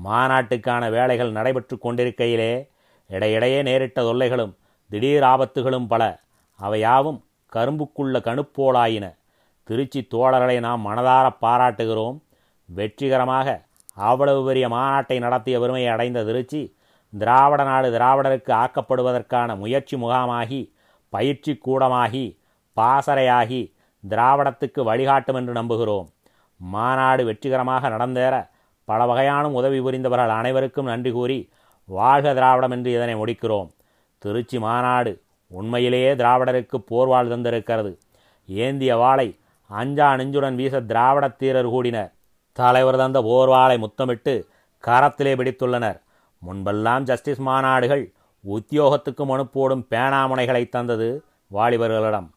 மாநாட்டுக்கான 0.04 0.92
வேலைகள் 0.92 1.32
நடைபெற்று 1.32 1.78
கொண்டிருக்கையிலே 1.78 2.70
இடையிடையே 3.08 3.62
நேரிட்ட 3.62 4.02
தொல்லைகளும் 4.02 4.56
திடீர் 4.90 5.24
ஆபத்துகளும் 5.24 5.88
பல. 5.88 6.20
அவையாவும் 6.56 7.24
கரும்புக்குள்ள 7.56 8.20
கணுப்போலாயின. 8.20 9.16
திருச்சி 9.64 10.08
தோழர்களை 10.12 10.60
நாம் 10.60 10.88
மனதார 10.88 11.30
பாராட்டுகிறோம். 11.42 12.20
வெற்றிகரமாக 12.66 13.64
அவ்வளவு 13.96 14.46
பெரிய 14.46 14.68
மாநாட்டை 14.68 15.20
நடத்திய 15.20 15.60
பெருமையை 15.60 15.92
அடைந்த 15.92 16.24
திருச்சி 16.24 16.76
திராவிட 17.18 17.64
நாடு 17.64 17.92
திராவிடருக்கு 17.92 18.52
ஆக்கப்படுவதற்கான 18.54 19.58
முயற்சி 19.58 19.98
முகாமாகி 19.98 20.74
பயிற்சி 21.10 21.58
கூடமாகி 21.58 22.40
பாசறையாகி 22.76 23.74
திராவிடத்துக்கு 24.10 24.84
வழிகாட்டும் 24.84 25.36
என்று 25.36 25.54
நம்புகிறோம். 25.54 26.14
மாநாடு 26.58 27.26
வெற்றிகரமாக 27.26 27.90
நடந்தேற 27.90 28.50
பல 28.86 29.06
வகையான 29.06 29.50
உதவி 29.50 29.80
புரிந்தவர்கள் 29.80 30.30
அனைவருக்கும் 30.30 30.86
நன்றி 30.86 31.12
கூறி 31.12 31.50
வாழ்க 31.86 32.34
திராவிடம் 32.34 32.72
என்று 32.72 32.92
இதனை 32.92 33.16
முடிக்கிறோம். 33.16 33.70
திருச்சி 34.18 34.60
மாநாடு 34.60 35.22
உண்மையிலேயே 35.48 36.16
திராவிடருக்கு 36.16 36.78
போர்வாள் 36.92 37.32
தந்திருக்கிறது. 37.32 37.98
ஏந்திய 38.46 38.96
வாளை 38.96 39.40
அஞ்சா 39.68 40.16
நெஞ்சுடன் 40.16 40.56
வீச 40.56 40.82
திராவிட 40.82 41.28
தீரர் 41.28 41.70
கூடினர். 41.70 42.14
தலைவர் 42.52 42.98
தந்த 42.98 43.22
போர்வாளை 43.22 43.78
முத்தமிட்டு 43.78 44.48
கரத்திலே 44.88 45.34
பிடித்துள்ளனர். 45.40 46.02
முன்பெல்லாம் 46.42 47.02
ஜஸ்டிஸ் 47.02 47.42
மாநாடுகள் 47.42 48.14
உத்தியோகத்துக்கு 48.44 49.26
மனு 49.26 49.48
போடும் 49.48 49.88
பேனாமுனைகளை 49.90 50.70
தந்தது 50.70 51.24
வாலிபர்களிடம். 51.54 52.30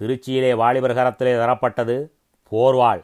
திருச்சியிலே 0.00 0.56
வாலிபர் 0.56 0.96
கரத்திலே 0.96 1.32
தரப்பட்டது 1.42 2.10
போர்வாள் 2.52 3.02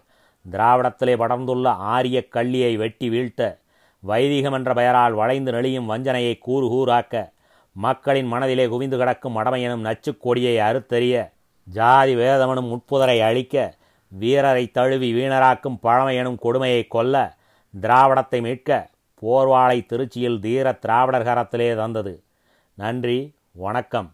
திராவிடத்திலே 0.50 1.14
படர்ந்துள்ள 1.22 1.66
ஆரிய 1.66 2.28
கள்ளியை 2.28 2.76
வெட்டி 2.76 3.08
வீழ்த்த 3.08 3.60
வைதிகம் 4.00 4.52
என்ற 4.52 4.74
பெயரால் 4.74 5.14
வளைந்து 5.14 5.52
நெளியும் 5.52 5.90
வஞ்சனையை 5.90 6.38
கூறு 6.38 6.66
கூறாக்க 6.66 7.32
மக்களின் 7.72 8.26
மனதிலே 8.26 8.68
குவிந்து 8.68 8.96
கிடக்கும் 8.96 9.36
மடமை 9.36 9.62
எனும் 9.62 9.84
நச்சுக்கொடியை 9.84 10.54
அறுத்தறிய 10.58 11.30
ஜாதி 11.64 12.14
வேதமனும் 12.14 12.68
முட்புதரை 12.72 13.20
அழிக்க 13.20 13.74
வீரரை 14.08 14.70
தழுவி 14.70 15.12
வீணராக்கும் 15.14 15.78
பழமை 15.80 16.16
எனும் 16.16 16.38
கொடுமையை 16.38 16.86
கொல்ல 16.86 17.36
திராவிடத்தை 17.80 18.40
மீட்க 18.40 18.90
போர்வாளை 19.22 19.86
திருச்சியில் 19.86 20.40
தீர 20.40 20.72
திராவிடர் 20.72 21.26
கரத்திலே 21.26 21.76
தந்தது. 21.76 22.22
நன்றி 22.74 23.34
வணக்கம். 23.52 24.12